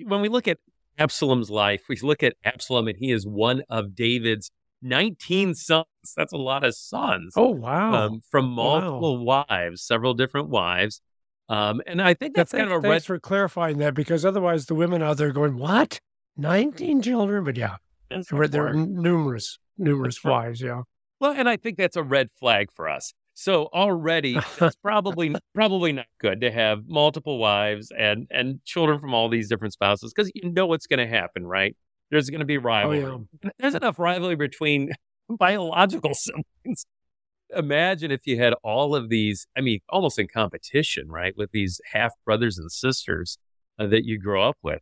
when 0.05 0.21
we 0.21 0.29
look 0.29 0.49
at 0.49 0.59
Absalom's 0.99 1.51
life, 1.51 1.83
we 1.89 1.97
look 2.03 2.23
at 2.23 2.35
Absalom, 2.45 2.89
and 2.89 2.97
he 2.99 3.11
is 3.11 3.27
one 3.27 3.63
of 3.69 3.95
David's 3.95 4.51
19 4.83 5.55
sons. 5.55 5.87
That's 6.17 6.33
a 6.33 6.39
lot 6.39 6.65
of 6.65 6.75
sons 6.75 7.35
oh 7.37 7.51
wow. 7.51 7.95
um, 7.95 8.21
from 8.31 8.51
multiple 8.51 9.25
wives, 9.25 9.83
several 9.83 10.15
different 10.15 10.49
wives. 10.49 11.01
Um, 11.49 11.83
and 11.87 12.01
I 12.01 12.15
think 12.15 12.37
Yeah, 12.37 12.41
that's 12.43 12.53
kind 12.53 12.65
of 12.65 12.71
a 12.71 12.75
thanks, 12.75 12.85
red 12.85 12.91
thanks 12.91 13.07
for 13.07 13.19
clarifying 13.21 13.79
that 13.79 13.95
because 13.95 14.25
otherwise 14.25 14.67
the 14.67 14.75
women 14.75 15.03
out 15.03 15.17
there 15.19 15.33
going, 15.33 15.59
"What? 15.59 16.01
Nineteen 16.37 17.03
children?" 17.03 17.45
But 17.45 17.57
yeah, 17.57 17.77
that's 18.11 18.29
there 18.29 18.39
were, 18.39 18.49
there 18.49 18.63
were 18.63 18.75
hard. 18.75 18.89
numerous, 18.91 19.59
numerous 19.77 20.17
That's 20.17 20.25
right. 20.25 20.31
wives. 20.47 20.61
Yeah. 20.63 20.83
Well, 21.21 21.33
and 21.33 21.49
I 21.49 21.57
think 21.57 21.77
that's 21.79 21.97
a 21.97 22.03
red 22.03 22.29
flag 22.39 22.71
for 22.73 22.89
us. 22.89 23.13
So 23.35 23.67
already 23.73 24.37
it's 24.61 24.77
probably 24.77 25.35
probably 25.55 25.93
not 25.93 26.07
good 26.19 26.41
to 26.43 26.51
have 26.51 26.87
multiple 26.87 27.39
wives 27.39 27.91
and 27.97 28.27
and 28.31 28.63
children 28.65 28.99
from 28.99 29.15
all 29.15 29.29
these 29.29 29.49
different 29.49 29.73
spouses 29.75 30.13
because 30.15 30.31
you 30.35 30.51
know 30.53 30.67
what's 30.67 30.87
going 30.87 30.99
to 30.99 31.07
happen, 31.07 31.47
right? 31.47 31.77
There's 32.11 32.29
going 32.31 32.41
to 32.41 32.47
be 32.47 32.59
Oh 32.59 32.61
rivalry. 32.61 33.01
yeah. 33.43 33.51
There's 33.59 33.75
enough 33.75 33.99
rivalry 33.99 34.37
between 34.37 34.93
biological 35.29 36.13
siblings. 36.15 36.85
Imagine 37.57 38.11
if 38.11 38.27
you 38.27 38.39
had 38.39 38.55
all 38.63 38.95
of 38.95 39.09
these, 39.09 39.47
I 39.57 39.61
mean, 39.61 39.81
almost 39.89 40.19
in 40.19 40.29
competition, 40.29 41.11
right? 41.11 41.37
With 41.37 41.51
these 41.53 41.81
half 41.93 42.13
brothers 42.25 42.59
and 42.59 42.71
sisters 42.71 43.39
uh, 43.79 43.87
that 43.89 44.05
you 44.05 44.19
grow 44.19 44.49
up 44.49 44.59
with. 44.63 44.81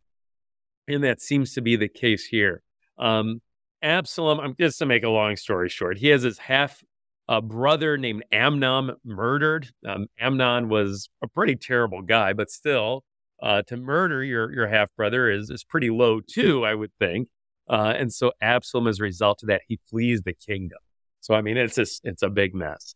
And 0.87 1.03
that 1.03 1.21
seems 1.21 1.53
to 1.53 1.61
be 1.61 1.75
the 1.75 1.87
case 1.87 2.25
here. 2.27 2.63
Um, 2.97 3.41
Absalom, 3.81 4.39
I'm 4.39 4.55
just 4.59 4.77
to 4.79 4.85
make 4.85 5.03
a 5.03 5.09
long 5.09 5.35
story 5.35 5.69
short, 5.69 5.97
he 5.97 6.07
has 6.07 6.23
his 6.23 6.37
half 6.37 6.83
uh, 7.27 7.41
brother 7.41 7.97
named 7.97 8.23
Amnon 8.31 8.91
murdered. 9.03 9.69
Um, 9.87 10.07
Amnon 10.19 10.69
was 10.69 11.09
a 11.23 11.27
pretty 11.27 11.55
terrible 11.55 12.01
guy, 12.01 12.33
but 12.33 12.49
still, 12.49 13.03
uh, 13.41 13.63
to 13.63 13.77
murder 13.77 14.23
your 14.23 14.53
your 14.53 14.67
half 14.67 14.89
brother 14.95 15.29
is 15.29 15.49
is 15.49 15.63
pretty 15.63 15.89
low 15.89 16.19
too, 16.19 16.65
I 16.65 16.75
would 16.75 16.91
think. 16.99 17.29
Uh, 17.67 17.93
and 17.97 18.13
so 18.13 18.33
Absalom, 18.41 18.87
as 18.87 18.99
a 18.99 19.03
result 19.03 19.41
of 19.43 19.47
that, 19.47 19.61
he 19.67 19.79
flees 19.89 20.23
the 20.23 20.33
kingdom. 20.33 20.79
So 21.21 21.33
I 21.33 21.41
mean, 21.41 21.57
it's 21.57 21.75
just 21.75 22.01
it's 22.03 22.23
a 22.23 22.29
big 22.29 22.53
mess. 22.53 22.95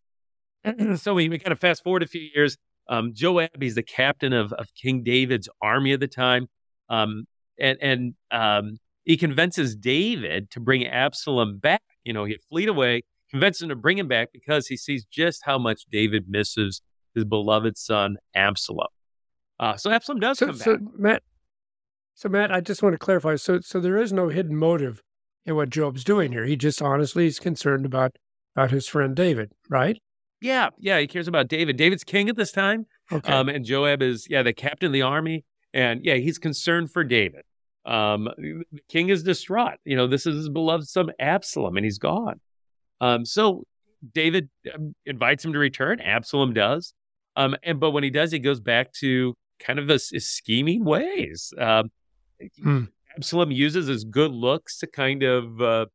so 0.95 1.13
we, 1.13 1.29
we 1.29 1.39
kind 1.39 1.51
of 1.51 1.59
fast 1.59 1.83
forward 1.83 2.03
a 2.03 2.07
few 2.07 2.27
years. 2.33 2.57
Um, 2.89 3.13
Joab, 3.13 3.61
he's 3.61 3.75
the 3.75 3.83
captain 3.83 4.33
of 4.33 4.51
of 4.53 4.67
King 4.75 5.03
David's 5.03 5.47
army 5.61 5.93
at 5.93 5.99
the 5.99 6.07
time, 6.07 6.47
um, 6.89 7.25
and 7.59 7.77
and 7.81 8.13
um, 8.31 8.79
he 9.05 9.15
convinces 9.17 9.75
David 9.75 10.51
to 10.51 10.59
bring 10.59 10.85
Absalom 10.85 11.59
back. 11.59 11.81
You 12.03 12.13
know, 12.13 12.25
he 12.25 12.37
fleed 12.49 12.69
away, 12.69 13.03
convinces 13.31 13.63
him 13.63 13.69
to 13.69 13.75
bring 13.75 13.97
him 13.97 14.07
back 14.07 14.29
because 14.33 14.67
he 14.67 14.77
sees 14.77 15.05
just 15.05 15.43
how 15.45 15.57
much 15.57 15.83
David 15.91 16.25
misses 16.27 16.81
his 17.13 17.25
beloved 17.25 17.77
son 17.77 18.17
Absalom. 18.35 18.87
Uh, 19.59 19.77
so 19.77 19.89
Absalom 19.89 20.19
does 20.19 20.39
So, 20.39 20.47
come 20.47 20.57
so 20.57 20.77
back. 20.77 20.81
Matt, 20.97 21.23
so 22.15 22.29
Matt, 22.29 22.51
I 22.51 22.61
just 22.61 22.83
want 22.83 22.93
to 22.93 22.99
clarify. 22.99 23.35
So, 23.35 23.61
so 23.61 23.79
there 23.79 23.97
is 23.97 24.11
no 24.11 24.29
hidden 24.29 24.55
motive 24.55 25.01
in 25.45 25.55
what 25.55 25.69
Joab's 25.69 26.03
doing 26.03 26.31
here. 26.31 26.45
He 26.45 26.55
just 26.55 26.81
honestly 26.81 27.27
is 27.27 27.39
concerned 27.39 27.85
about 27.85 28.15
about 28.55 28.71
his 28.71 28.87
friend 28.87 29.15
David, 29.15 29.51
right? 29.69 30.01
Yeah, 30.41 30.69
yeah, 30.77 30.99
he 30.99 31.07
cares 31.07 31.27
about 31.27 31.47
David. 31.47 31.77
David's 31.77 32.03
king 32.03 32.29
at 32.29 32.35
this 32.35 32.51
time, 32.51 32.85
Okay. 33.11 33.31
um, 33.31 33.49
and 33.49 33.65
Joab 33.65 34.01
is 34.01 34.27
yeah 34.29 34.43
the 34.43 34.53
captain 34.53 34.87
of 34.87 34.93
the 34.93 35.01
army, 35.01 35.45
and 35.73 36.03
yeah 36.03 36.15
he's 36.15 36.37
concerned 36.37 36.91
for 36.91 37.03
David. 37.03 37.43
Um, 37.85 38.29
the 38.37 38.63
king 38.89 39.09
is 39.09 39.23
distraught. 39.23 39.77
You 39.85 39.95
know, 39.95 40.07
this 40.07 40.25
is 40.25 40.35
his 40.35 40.49
beloved 40.49 40.87
son 40.87 41.11
Absalom, 41.19 41.77
and 41.77 41.83
he's 41.85 41.99
gone. 41.99 42.39
Um, 43.01 43.25
so 43.25 43.63
David 44.13 44.49
um, 44.73 44.95
invites 45.05 45.43
him 45.45 45.53
to 45.53 45.59
return. 45.59 45.99
Absalom 46.01 46.53
does, 46.53 46.93
um, 47.35 47.55
and 47.63 47.79
but 47.79 47.91
when 47.91 48.03
he 48.03 48.09
does, 48.09 48.31
he 48.31 48.39
goes 48.39 48.59
back 48.59 48.91
to 48.93 49.35
kind 49.59 49.79
of 49.79 49.87
his, 49.87 50.09
his 50.09 50.27
scheming 50.27 50.83
ways. 50.85 51.53
Um, 51.57 51.91
Hmm. 52.61 52.83
Absalom 53.15 53.51
uses 53.51 53.87
his 53.87 54.03
good 54.03 54.31
looks 54.31 54.77
to 54.79 54.87
kind 54.87 55.23
of 55.23 55.61
uh, 55.61 55.85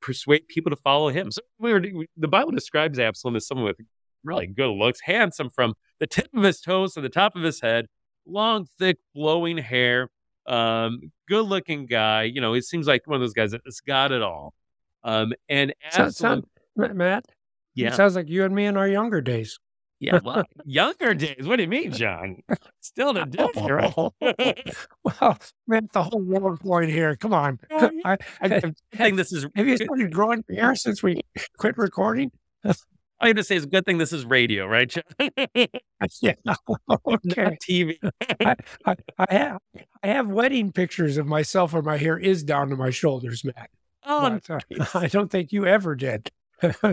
persuade 0.00 0.48
people 0.48 0.70
to 0.70 0.76
follow 0.76 1.08
him. 1.08 1.30
So 1.30 1.40
we 1.58 1.72
were, 1.72 1.80
we, 1.80 2.06
the 2.16 2.28
Bible 2.28 2.50
describes 2.52 2.98
Absalom 2.98 3.36
as 3.36 3.46
someone 3.46 3.66
with 3.66 3.76
really 4.22 4.46
good 4.46 4.70
looks, 4.70 5.00
handsome 5.02 5.50
from 5.50 5.74
the 6.00 6.06
tip 6.06 6.28
of 6.34 6.42
his 6.42 6.60
toes 6.60 6.94
to 6.94 7.00
the 7.00 7.08
top 7.08 7.36
of 7.36 7.42
his 7.42 7.60
head, 7.60 7.86
long, 8.26 8.66
thick, 8.78 8.98
flowing 9.14 9.58
hair, 9.58 10.08
um, 10.46 11.00
good 11.28 11.46
looking 11.46 11.86
guy. 11.86 12.24
You 12.24 12.40
know, 12.40 12.54
it 12.54 12.64
seems 12.64 12.86
like 12.86 13.06
one 13.06 13.16
of 13.16 13.20
those 13.20 13.34
guys 13.34 13.52
that's 13.52 13.80
got 13.80 14.12
it 14.12 14.22
all. 14.22 14.54
Um, 15.02 15.32
and 15.48 15.74
Absalom, 15.84 16.10
sound- 16.12 16.44
Ma- 16.76 16.92
Matt, 16.92 17.26
yeah, 17.74 17.88
it 17.88 17.94
sounds 17.94 18.16
like 18.16 18.28
you 18.28 18.44
and 18.44 18.54
me 18.54 18.64
in 18.66 18.76
our 18.76 18.88
younger 18.88 19.20
days. 19.20 19.58
Yeah, 20.04 20.20
well, 20.22 20.44
younger 20.64 21.14
days. 21.14 21.46
What 21.46 21.56
do 21.56 21.62
you 21.62 21.68
mean, 21.68 21.92
John? 21.92 22.42
Still 22.80 23.14
to 23.14 23.24
death, 23.30 23.56
right? 23.56 23.94
well, 25.04 25.38
man, 25.66 25.88
the 25.92 26.02
whole 26.02 26.20
war 26.20 26.56
point 26.56 26.90
here. 26.90 27.16
Come 27.16 27.32
on. 27.32 27.58
Oh, 27.70 27.90
I, 28.04 28.12
I, 28.40 28.56
I 28.56 28.60
think 28.96 29.16
this 29.16 29.32
is. 29.32 29.46
have 29.54 29.66
you 29.66 29.76
started 29.76 30.12
growing 30.12 30.44
hair 30.50 30.74
since 30.74 31.02
we 31.02 31.22
quit 31.58 31.76
recording? 31.78 32.30
I'm 32.64 32.74
going 33.20 33.36
to 33.36 33.44
say 33.44 33.56
it's 33.56 33.64
a 33.64 33.68
good 33.68 33.86
thing 33.86 33.98
this 33.98 34.12
is 34.12 34.24
radio, 34.24 34.66
right, 34.66 34.88
John? 34.88 35.02
yeah. 36.20 36.34
Okay. 37.06 37.42
Not 37.42 37.52
TV. 37.66 37.96
I, 38.44 38.54
I, 38.84 38.94
I 39.18 39.34
have 39.34 39.58
I 40.02 40.06
have 40.08 40.28
wedding 40.28 40.72
pictures 40.72 41.16
of 41.16 41.26
myself 41.26 41.72
where 41.72 41.82
my 41.82 41.96
hair 41.96 42.18
is 42.18 42.42
down 42.44 42.68
to 42.70 42.76
my 42.76 42.90
shoulders, 42.90 43.44
Matt. 43.44 43.70
Oh, 44.06 44.38
But, 44.46 44.50
uh, 44.80 44.86
I 44.94 45.06
don't 45.06 45.30
think 45.30 45.52
you 45.52 45.64
ever 45.66 45.94
did. 45.96 46.30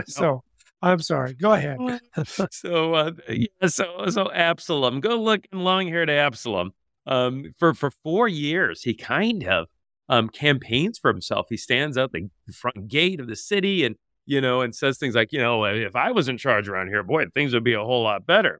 so 0.06 0.44
I'm 0.82 1.00
sorry. 1.00 1.34
Go 1.34 1.54
ahead. 1.54 1.78
so 2.52 2.94
uh, 2.94 3.12
yeah, 3.30 3.68
so 3.68 4.06
so 4.10 4.32
Absalom, 4.32 5.00
good 5.00 5.20
looking 5.20 5.60
long 5.60 5.88
haired 5.88 6.10
Absalom. 6.10 6.72
Um, 7.06 7.54
for 7.58 7.74
for 7.74 7.92
four 8.04 8.28
years, 8.28 8.84
he 8.84 8.94
kind 8.94 9.44
of 9.48 9.68
um 10.10 10.30
campaigns 10.30 10.98
for 10.98 11.12
himself. 11.12 11.48
He 11.50 11.58
stands 11.58 11.98
out 11.98 12.12
the 12.12 12.30
front 12.54 12.88
gate 12.88 13.20
of 13.20 13.28
the 13.28 13.36
city 13.36 13.86
and 13.86 13.96
you 14.26 14.42
know 14.42 14.62
and 14.62 14.76
says 14.76 14.98
things 14.98 15.16
like, 15.16 15.32
you 15.32 15.40
know, 15.40 15.64
if 15.66 15.96
I 15.96 16.12
was 16.12 16.28
in 16.28 16.38
charge 16.38 16.68
around 16.68 16.88
here, 16.88 17.04
boy, 17.04 17.26
things 17.34 17.54
would 17.54 17.64
be 17.64 17.74
a 17.74 17.84
whole 17.84 18.04
lot 18.04 18.26
better. 18.26 18.60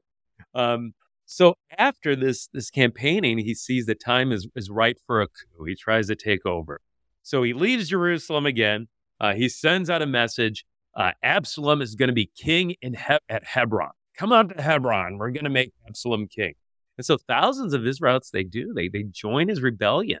Um, 0.54 0.94
so 1.26 1.54
after 1.78 2.14
this 2.14 2.48
this 2.52 2.70
campaigning, 2.70 3.38
he 3.38 3.54
sees 3.54 3.86
that 3.86 4.00
time 4.00 4.30
is 4.30 4.46
is 4.54 4.70
right 4.70 4.98
for 5.06 5.22
a 5.22 5.26
coup. 5.26 5.64
He 5.64 5.74
tries 5.74 6.06
to 6.06 6.16
take 6.16 6.46
over. 6.46 6.80
So 7.22 7.42
he 7.42 7.52
leaves 7.52 7.88
Jerusalem 7.88 8.46
again. 8.46 8.88
Uh, 9.20 9.34
he 9.34 9.48
sends 9.48 9.88
out 9.88 10.02
a 10.02 10.06
message 10.06 10.64
uh, 10.94 11.12
Absalom 11.22 11.80
is 11.80 11.94
going 11.94 12.08
to 12.08 12.14
be 12.14 12.30
king 12.36 12.76
in 12.82 12.94
he- 12.94 13.18
at 13.28 13.44
Hebron. 13.44 13.92
Come 14.16 14.32
on 14.32 14.48
to 14.48 14.62
Hebron. 14.62 15.18
We're 15.18 15.30
going 15.30 15.44
to 15.44 15.50
make 15.50 15.72
Absalom 15.88 16.28
king. 16.28 16.54
And 16.98 17.06
so 17.06 17.16
thousands 17.16 17.72
of 17.72 17.86
Israelites, 17.86 18.30
they 18.30 18.44
do. 18.44 18.72
They, 18.74 18.88
they 18.88 19.04
join 19.04 19.48
his 19.48 19.62
rebellion. 19.62 20.20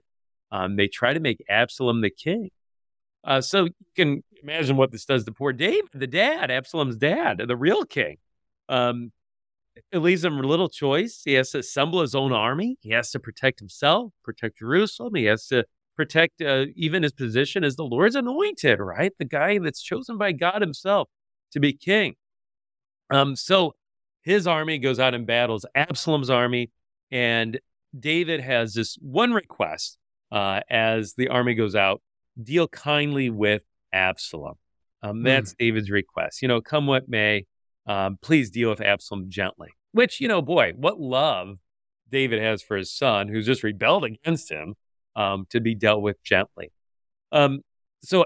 Um, 0.50 0.76
they 0.76 0.88
try 0.88 1.12
to 1.12 1.20
make 1.20 1.44
Absalom 1.48 2.00
the 2.00 2.10
king. 2.10 2.50
Uh, 3.24 3.40
so 3.40 3.64
you 3.64 3.72
can 3.94 4.24
imagine 4.42 4.76
what 4.76 4.90
this 4.90 5.04
does 5.04 5.24
to 5.24 5.32
poor 5.32 5.52
David, 5.52 5.90
the 5.94 6.06
dad, 6.06 6.50
Absalom's 6.50 6.96
dad, 6.96 7.42
the 7.46 7.56
real 7.56 7.84
king. 7.84 8.16
Um, 8.68 9.12
it 9.90 9.98
leaves 9.98 10.24
him 10.24 10.38
little 10.40 10.68
choice. 10.68 11.22
He 11.24 11.34
has 11.34 11.50
to 11.50 11.58
assemble 11.58 12.00
his 12.00 12.14
own 12.14 12.32
army. 12.32 12.76
He 12.80 12.90
has 12.90 13.10
to 13.12 13.20
protect 13.20 13.58
himself, 13.58 14.12
protect 14.24 14.58
Jerusalem. 14.58 15.14
He 15.14 15.24
has 15.24 15.46
to 15.48 15.64
protect 15.96 16.40
uh, 16.40 16.66
even 16.74 17.02
his 17.02 17.12
position 17.12 17.64
as 17.64 17.76
the 17.76 17.84
Lord's 17.84 18.14
anointed, 18.14 18.80
right? 18.80 19.12
The 19.18 19.24
guy 19.24 19.58
that's 19.58 19.82
chosen 19.82 20.18
by 20.18 20.32
God 20.32 20.60
himself 20.60 21.08
to 21.52 21.60
be 21.60 21.72
king. 21.72 22.14
Um, 23.10 23.36
so 23.36 23.74
his 24.22 24.46
army 24.46 24.78
goes 24.78 24.98
out 24.98 25.14
and 25.14 25.26
battles 25.26 25.66
Absalom's 25.74 26.30
army, 26.30 26.70
and 27.10 27.60
David 27.98 28.40
has 28.40 28.74
this 28.74 28.96
one 29.00 29.32
request 29.32 29.98
uh, 30.30 30.60
as 30.70 31.14
the 31.14 31.28
army 31.28 31.54
goes 31.54 31.74
out 31.74 32.00
deal 32.42 32.68
kindly 32.68 33.28
with 33.28 33.62
Absalom. 33.92 34.54
Um, 35.02 35.22
that's 35.22 35.54
David's 35.58 35.90
request. 35.90 36.42
You 36.42 36.48
know, 36.48 36.60
come 36.60 36.86
what 36.86 37.08
may, 37.08 37.46
um, 37.86 38.18
please 38.22 38.50
deal 38.50 38.70
with 38.70 38.80
Absalom 38.80 39.28
gently. 39.28 39.70
Which, 39.90 40.20
you 40.20 40.28
know, 40.28 40.40
boy, 40.40 40.72
what 40.76 41.00
love 41.00 41.58
David 42.08 42.40
has 42.40 42.62
for 42.62 42.76
his 42.76 42.90
son 42.90 43.28
who's 43.28 43.46
just 43.46 43.62
rebelled 43.62 44.04
against 44.04 44.50
him 44.50 44.76
um, 45.16 45.46
to 45.50 45.60
be 45.60 45.74
dealt 45.74 46.02
with 46.02 46.22
gently. 46.22 46.72
Um, 47.30 47.60
so 48.02 48.24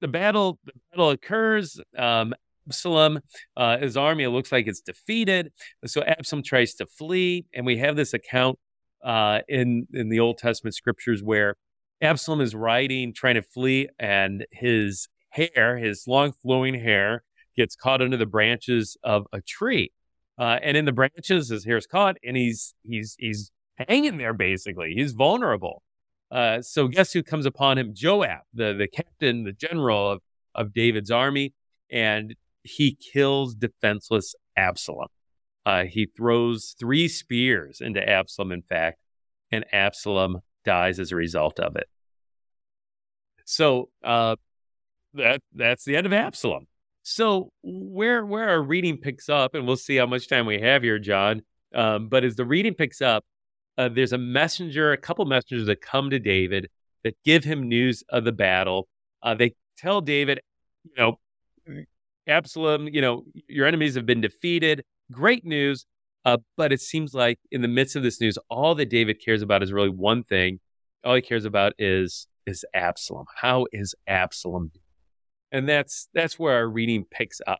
the 0.00 0.08
battle, 0.08 0.58
the 0.64 0.72
battle 0.90 1.10
occurs. 1.10 1.80
Um, 1.96 2.34
Absalom, 2.68 3.20
uh, 3.56 3.78
his 3.78 3.96
army, 3.96 4.26
looks 4.26 4.52
like 4.52 4.66
it's 4.66 4.80
defeated. 4.80 5.52
So 5.84 6.02
Absalom 6.02 6.42
tries 6.42 6.74
to 6.74 6.86
flee, 6.86 7.46
and 7.52 7.66
we 7.66 7.78
have 7.78 7.96
this 7.96 8.14
account 8.14 8.58
uh, 9.04 9.40
in 9.48 9.88
in 9.92 10.08
the 10.08 10.20
Old 10.20 10.38
Testament 10.38 10.74
scriptures 10.74 11.22
where 11.22 11.56
Absalom 12.00 12.40
is 12.40 12.54
riding, 12.54 13.12
trying 13.12 13.34
to 13.34 13.42
flee, 13.42 13.88
and 13.98 14.46
his 14.52 15.08
hair, 15.30 15.78
his 15.78 16.06
long 16.06 16.32
flowing 16.32 16.74
hair, 16.74 17.24
gets 17.56 17.74
caught 17.74 18.02
under 18.02 18.16
the 18.16 18.26
branches 18.26 18.96
of 19.02 19.26
a 19.32 19.40
tree. 19.40 19.92
Uh, 20.38 20.58
and 20.62 20.76
in 20.76 20.84
the 20.84 20.92
branches, 20.92 21.48
his 21.48 21.64
hair 21.64 21.76
is 21.76 21.86
caught, 21.86 22.16
and 22.24 22.36
he's 22.36 22.74
he's 22.84 23.16
he's 23.18 23.50
hanging 23.76 24.18
there. 24.18 24.34
Basically, 24.34 24.94
he's 24.94 25.12
vulnerable. 25.12 25.82
Uh, 26.32 26.62
so 26.62 26.88
guess 26.88 27.12
who 27.12 27.22
comes 27.22 27.44
upon 27.44 27.76
him? 27.76 27.92
Joab, 27.94 28.40
the 28.54 28.72
the 28.72 28.88
captain, 28.88 29.44
the 29.44 29.52
general 29.52 30.10
of 30.10 30.22
of 30.54 30.72
David's 30.72 31.10
army, 31.10 31.52
and 31.90 32.34
he 32.62 32.94
kills 32.94 33.54
defenseless 33.54 34.34
Absalom. 34.56 35.08
Uh, 35.64 35.84
he 35.84 36.06
throws 36.06 36.74
three 36.78 37.06
spears 37.06 37.80
into 37.80 38.06
Absalom, 38.08 38.50
in 38.50 38.62
fact, 38.62 38.98
and 39.50 39.64
Absalom 39.72 40.40
dies 40.64 40.98
as 40.98 41.12
a 41.12 41.16
result 41.16 41.60
of 41.60 41.76
it. 41.76 41.88
So 43.44 43.90
uh, 44.02 44.36
that 45.14 45.42
that's 45.54 45.84
the 45.84 45.96
end 45.96 46.06
of 46.06 46.12
Absalom. 46.12 46.66
So 47.02 47.50
where 47.62 48.24
where 48.24 48.48
our 48.48 48.62
reading 48.62 48.96
picks 48.96 49.28
up, 49.28 49.54
and 49.54 49.66
we'll 49.66 49.76
see 49.76 49.96
how 49.96 50.06
much 50.06 50.28
time 50.28 50.46
we 50.46 50.60
have 50.60 50.82
here, 50.82 50.98
John. 50.98 51.42
Um, 51.74 52.08
but 52.08 52.24
as 52.24 52.36
the 52.36 52.44
reading 52.44 52.74
picks 52.74 53.00
up, 53.00 53.24
uh, 53.82 53.88
there's 53.88 54.12
a 54.12 54.18
messenger, 54.18 54.92
a 54.92 54.96
couple 54.96 55.24
messengers 55.24 55.66
that 55.66 55.80
come 55.80 56.10
to 56.10 56.18
David 56.18 56.68
that 57.02 57.16
give 57.24 57.44
him 57.44 57.68
news 57.68 58.04
of 58.08 58.24
the 58.24 58.32
battle. 58.32 58.88
Uh, 59.22 59.34
they 59.34 59.54
tell 59.76 60.00
David, 60.00 60.40
you 60.84 60.92
know, 60.96 61.18
Absalom, 62.28 62.88
you 62.88 63.00
know, 63.00 63.24
your 63.48 63.66
enemies 63.66 63.96
have 63.96 64.06
been 64.06 64.20
defeated. 64.20 64.84
Great 65.10 65.44
news. 65.44 65.84
Uh, 66.24 66.36
but 66.56 66.72
it 66.72 66.80
seems 66.80 67.14
like 67.14 67.40
in 67.50 67.62
the 67.62 67.68
midst 67.68 67.96
of 67.96 68.04
this 68.04 68.20
news, 68.20 68.38
all 68.48 68.76
that 68.76 68.88
David 68.88 69.20
cares 69.24 69.42
about 69.42 69.62
is 69.62 69.72
really 69.72 69.90
one 69.90 70.22
thing. 70.22 70.60
All 71.04 71.16
he 71.16 71.22
cares 71.22 71.44
about 71.44 71.72
is 71.78 72.28
is 72.46 72.64
Absalom. 72.72 73.26
How 73.36 73.66
is 73.72 73.96
Absalom? 74.06 74.70
And 75.50 75.68
that's 75.68 76.08
that's 76.14 76.38
where 76.38 76.54
our 76.54 76.68
reading 76.68 77.04
picks 77.10 77.40
up. 77.44 77.58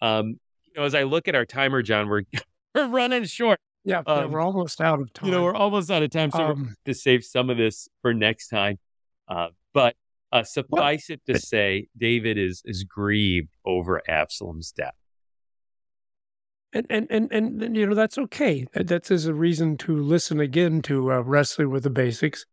Um, 0.00 0.38
you 0.66 0.74
know, 0.76 0.84
as 0.84 0.94
I 0.94 1.02
look 1.02 1.26
at 1.26 1.34
our 1.34 1.44
timer, 1.44 1.82
John, 1.82 2.08
we're 2.08 2.22
we're 2.74 2.86
running 2.86 3.24
short. 3.24 3.58
Yeah, 3.88 4.02
yeah, 4.06 4.12
Um, 4.14 4.32
we're 4.32 4.40
almost 4.40 4.80
out 4.80 5.00
of 5.00 5.12
time. 5.14 5.26
You 5.26 5.32
know, 5.34 5.42
we're 5.44 5.54
almost 5.54 5.90
out 5.90 6.02
of 6.02 6.10
time, 6.10 6.30
so 6.30 6.44
Um, 6.44 6.74
to 6.84 6.92
save 6.92 7.24
some 7.24 7.48
of 7.48 7.56
this 7.56 7.88
for 8.02 8.12
next 8.12 8.48
time. 8.48 8.76
Uh, 9.26 9.48
but 9.72 9.96
uh, 10.30 10.42
suffice 10.42 11.08
it 11.08 11.22
to 11.26 11.38
say, 11.38 11.88
David 11.96 12.36
is 12.36 12.62
is 12.64 12.84
grieved 12.84 13.54
over 13.64 14.02
Absalom's 14.08 14.72
death. 14.72 14.94
and, 16.72 16.86
and 16.90 17.06
and 17.10 17.32
and 17.32 17.62
and, 17.62 17.76
you 17.76 17.86
know 17.86 17.94
that's 17.94 18.18
okay. 18.18 18.66
That 18.74 18.88
that 18.88 19.10
is 19.10 19.26
a 19.26 19.34
reason 19.34 19.76
to 19.78 19.96
listen 19.96 20.38
again 20.38 20.82
to 20.82 21.12
uh, 21.12 21.20
wrestling 21.20 21.70
with 21.70 21.82
the 21.82 21.90
basics, 21.90 22.44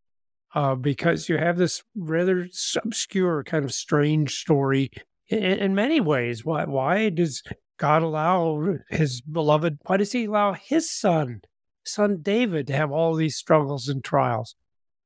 uh, 0.54 0.76
because 0.76 1.28
you 1.28 1.38
have 1.38 1.58
this 1.58 1.84
rather 1.96 2.48
obscure 2.84 3.44
kind 3.44 3.66
of 3.66 3.74
strange 3.74 4.36
story 4.36 4.90
in, 5.28 5.44
in 5.44 5.76
many 5.76 6.00
ways. 6.00 6.46
Why 6.46 6.64
why 6.66 7.10
does 7.10 7.44
God 7.78 8.02
allow 8.04 8.78
His 8.90 9.22
beloved? 9.22 9.80
Why 9.86 9.98
does 9.98 10.12
He 10.12 10.26
allow 10.26 10.54
His 10.54 10.92
son, 10.92 11.42
son 11.86 12.20
David, 12.22 12.68
to 12.68 12.74
have 12.74 12.92
all 12.92 13.16
these 13.16 13.36
struggles 13.36 13.88
and 13.88 14.04
trials? 14.04 14.56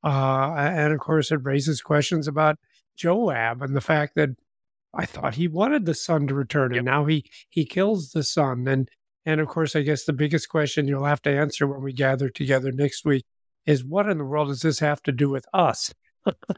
Uh, 0.03 0.53
and 0.57 0.93
of 0.93 0.99
course, 0.99 1.31
it 1.31 1.39
raises 1.43 1.81
questions 1.81 2.27
about 2.27 2.57
Joab 2.95 3.61
and 3.61 3.75
the 3.75 3.81
fact 3.81 4.15
that 4.15 4.29
I 4.93 5.05
thought 5.05 5.35
he 5.35 5.47
wanted 5.47 5.85
the 5.85 5.93
son 5.93 6.25
to 6.27 6.33
return, 6.33 6.71
Yep. 6.71 6.77
and 6.79 6.85
now 6.85 7.05
he 7.05 7.25
he 7.49 7.65
kills 7.65 8.11
the 8.11 8.23
son. 8.23 8.67
And 8.67 8.89
and 9.25 9.39
of 9.41 9.47
course, 9.47 9.75
I 9.75 9.81
guess 9.81 10.05
the 10.05 10.13
biggest 10.13 10.49
question 10.49 10.87
you'll 10.87 11.03
have 11.05 11.21
to 11.23 11.29
answer 11.29 11.67
when 11.67 11.81
we 11.83 11.93
gather 11.93 12.29
together 12.29 12.71
next 12.71 13.05
week 13.05 13.25
is 13.65 13.83
what 13.83 14.09
in 14.09 14.17
the 14.17 14.25
world 14.25 14.47
does 14.47 14.61
this 14.61 14.79
have 14.79 15.01
to 15.03 15.11
do 15.11 15.29
with 15.29 15.45
us? 15.53 15.93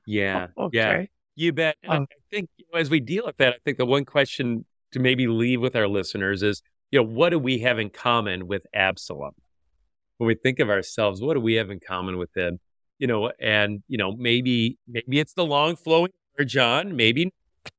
Yeah, 0.05 0.47
okay. 0.57 0.77
yeah, 0.77 1.05
you 1.35 1.51
bet. 1.51 1.75
Um, 1.87 2.03
I 2.09 2.15
think 2.29 2.49
you 2.57 2.65
know, 2.71 2.79
as 2.79 2.89
we 2.89 2.99
deal 2.99 3.25
with 3.25 3.37
that, 3.37 3.53
I 3.53 3.57
think 3.65 3.77
the 3.77 3.85
one 3.85 4.05
question 4.05 4.65
to 4.91 4.99
maybe 4.99 5.27
leave 5.27 5.61
with 5.61 5.75
our 5.75 5.87
listeners 5.87 6.43
is, 6.43 6.61
you 6.91 6.99
know, 6.99 7.05
what 7.07 7.29
do 7.29 7.39
we 7.39 7.59
have 7.59 7.79
in 7.79 7.89
common 7.89 8.47
with 8.47 8.65
Absalom? 8.73 9.33
When 10.17 10.27
we 10.27 10.35
think 10.35 10.59
of 10.59 10.69
ourselves, 10.69 11.21
what 11.21 11.33
do 11.33 11.39
we 11.39 11.55
have 11.55 11.69
in 11.71 11.79
common 11.79 12.17
with 12.17 12.35
him? 12.35 12.59
You 12.99 13.07
know, 13.07 13.31
and 13.39 13.81
you 13.87 13.97
know, 13.97 14.11
maybe 14.15 14.77
maybe 14.87 15.19
it's 15.19 15.33
the 15.33 15.45
long 15.45 15.75
flowing 15.75 16.11
hair, 16.37 16.45
John. 16.45 16.95
Maybe 16.95 17.31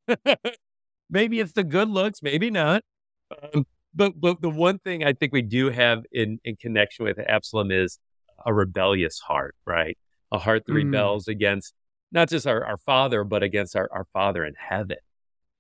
maybe 1.11 1.40
it's 1.40 1.53
the 1.53 1.64
good 1.64 1.88
looks. 1.88 2.22
Maybe 2.22 2.51
not. 2.51 2.83
Um, 3.55 3.66
but 3.94 4.20
but 4.20 4.40
the 4.40 4.51
one 4.51 4.79
thing 4.79 5.05
I 5.05 5.12
think 5.12 5.33
we 5.33 5.42
do 5.42 5.70
have 5.70 6.05
in 6.11 6.40
in 6.44 6.57
connection 6.57 7.05
with 7.05 7.18
Absalom 7.18 7.70
is 7.70 7.98
a 8.44 8.53
rebellious 8.53 9.20
heart, 9.20 9.55
right? 9.66 9.96
A 10.33 10.38
heart 10.38 10.64
that 10.66 10.72
Mm. 10.72 10.85
rebels 10.92 11.29
against 11.29 11.75
not 12.11 12.29
just 12.29 12.46
our, 12.46 12.64
our 12.64 12.77
father, 12.79 13.25
but 13.25 13.42
against 13.42 13.77
our, 13.77 13.88
our 13.92 14.07
father 14.12 14.44
in 14.44 14.55
heaven. 14.59 14.96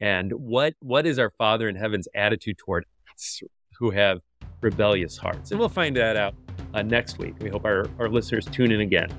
And 0.02 0.32
what 0.32 0.74
what 0.80 1.06
is 1.06 1.20
our 1.20 1.30
father 1.38 1.68
in 1.68 1.76
heaven's 1.76 2.08
attitude 2.12 2.58
toward 2.58 2.84
us 3.14 3.40
who 3.78 3.90
have 3.90 4.20
rebellious 4.60 5.16
hearts? 5.16 5.52
And 5.52 5.60
we'll 5.60 5.68
find 5.68 5.96
that 5.96 6.16
out 6.16 6.34
uh, 6.74 6.82
next 6.82 7.18
week. 7.18 7.36
We 7.40 7.50
hope 7.50 7.64
our, 7.64 7.86
our 8.00 8.08
listeners 8.08 8.44
tune 8.46 8.72
in 8.72 8.80
again. 8.80 9.10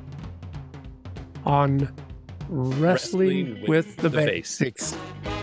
On 1.45 1.89
wrestling, 2.49 2.81
Wrestling 2.81 3.61
with 3.61 3.69
with, 3.69 3.95
the, 3.95 4.09
the 4.09 4.17
basics. 4.17 4.91
Basics. 4.91 5.42